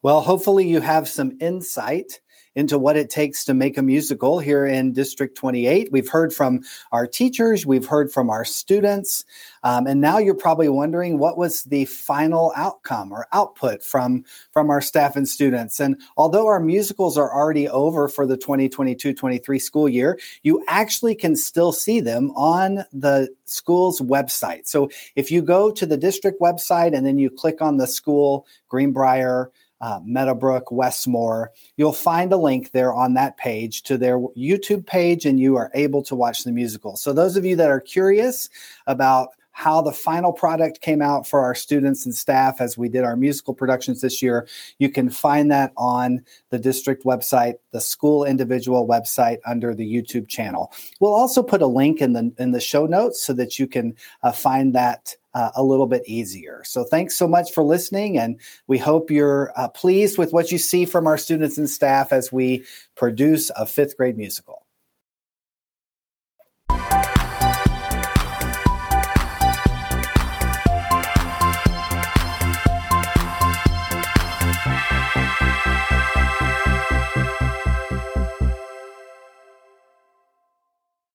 Well, 0.00 0.20
hopefully 0.20 0.68
you 0.68 0.80
have 0.80 1.08
some 1.08 1.36
insight 1.40 2.20
into 2.58 2.76
what 2.76 2.96
it 2.96 3.08
takes 3.08 3.44
to 3.44 3.54
make 3.54 3.78
a 3.78 3.82
musical 3.82 4.40
here 4.40 4.66
in 4.66 4.92
District 4.92 5.36
28. 5.36 5.92
We've 5.92 6.08
heard 6.08 6.34
from 6.34 6.64
our 6.90 7.06
teachers, 7.06 7.64
we've 7.64 7.86
heard 7.86 8.10
from 8.10 8.30
our 8.30 8.44
students, 8.44 9.24
um, 9.62 9.86
and 9.86 10.00
now 10.00 10.18
you're 10.18 10.34
probably 10.34 10.68
wondering 10.68 11.20
what 11.20 11.38
was 11.38 11.62
the 11.62 11.84
final 11.84 12.52
outcome 12.56 13.12
or 13.12 13.28
output 13.32 13.84
from 13.84 14.24
from 14.50 14.70
our 14.70 14.80
staff 14.80 15.14
and 15.14 15.28
students. 15.28 15.78
And 15.78 16.02
although 16.16 16.48
our 16.48 16.58
musicals 16.58 17.16
are 17.16 17.32
already 17.32 17.68
over 17.68 18.08
for 18.08 18.26
the 18.26 18.36
2022-23 18.36 19.62
school 19.62 19.88
year, 19.88 20.18
you 20.42 20.64
actually 20.66 21.14
can 21.14 21.36
still 21.36 21.70
see 21.70 22.00
them 22.00 22.32
on 22.32 22.84
the 22.92 23.28
school's 23.44 24.00
website. 24.00 24.66
So 24.66 24.90
if 25.14 25.30
you 25.30 25.42
go 25.42 25.70
to 25.70 25.86
the 25.86 25.96
district 25.96 26.40
website 26.40 26.92
and 26.92 27.06
then 27.06 27.18
you 27.18 27.30
click 27.30 27.62
on 27.62 27.76
the 27.76 27.86
school 27.86 28.48
Greenbriar 28.68 29.50
uh, 29.80 30.00
Meadowbrook, 30.04 30.70
Westmoor, 30.70 31.52
you'll 31.76 31.92
find 31.92 32.32
a 32.32 32.36
link 32.36 32.72
there 32.72 32.92
on 32.92 33.14
that 33.14 33.36
page 33.36 33.82
to 33.84 33.96
their 33.96 34.18
YouTube 34.18 34.86
page, 34.86 35.26
and 35.26 35.38
you 35.38 35.56
are 35.56 35.70
able 35.74 36.02
to 36.04 36.14
watch 36.14 36.44
the 36.44 36.52
musical. 36.52 36.96
So, 36.96 37.12
those 37.12 37.36
of 37.36 37.44
you 37.44 37.56
that 37.56 37.70
are 37.70 37.80
curious 37.80 38.48
about 38.86 39.30
how 39.58 39.80
the 39.82 39.90
final 39.90 40.32
product 40.32 40.80
came 40.82 41.02
out 41.02 41.26
for 41.26 41.40
our 41.40 41.52
students 41.52 42.06
and 42.06 42.14
staff 42.14 42.60
as 42.60 42.78
we 42.78 42.88
did 42.88 43.02
our 43.02 43.16
musical 43.16 43.52
productions 43.52 44.00
this 44.00 44.22
year, 44.22 44.46
you 44.78 44.88
can 44.88 45.10
find 45.10 45.50
that 45.50 45.72
on 45.76 46.22
the 46.50 46.60
district 46.60 47.04
website, 47.04 47.54
the 47.72 47.80
school 47.80 48.24
individual 48.24 48.86
website 48.86 49.38
under 49.44 49.74
the 49.74 49.84
YouTube 49.84 50.28
channel. 50.28 50.72
We'll 51.00 51.12
also 51.12 51.42
put 51.42 51.60
a 51.60 51.66
link 51.66 52.00
in 52.00 52.12
the 52.12 52.32
in 52.38 52.52
the 52.52 52.60
show 52.60 52.86
notes 52.86 53.20
so 53.20 53.32
that 53.32 53.58
you 53.58 53.66
can 53.66 53.96
uh, 54.22 54.30
find 54.30 54.76
that 54.76 55.16
uh, 55.34 55.50
a 55.56 55.64
little 55.64 55.88
bit 55.88 56.04
easier. 56.06 56.62
So 56.64 56.84
thanks 56.84 57.16
so 57.16 57.26
much 57.26 57.50
for 57.50 57.64
listening, 57.64 58.16
and 58.16 58.40
we 58.68 58.78
hope 58.78 59.10
you're 59.10 59.52
uh, 59.56 59.70
pleased 59.70 60.18
with 60.18 60.32
what 60.32 60.52
you 60.52 60.58
see 60.58 60.84
from 60.84 61.08
our 61.08 61.18
students 61.18 61.58
and 61.58 61.68
staff 61.68 62.12
as 62.12 62.30
we 62.30 62.64
produce 62.94 63.50
a 63.56 63.66
fifth 63.66 63.96
grade 63.96 64.16
musical. 64.16 64.67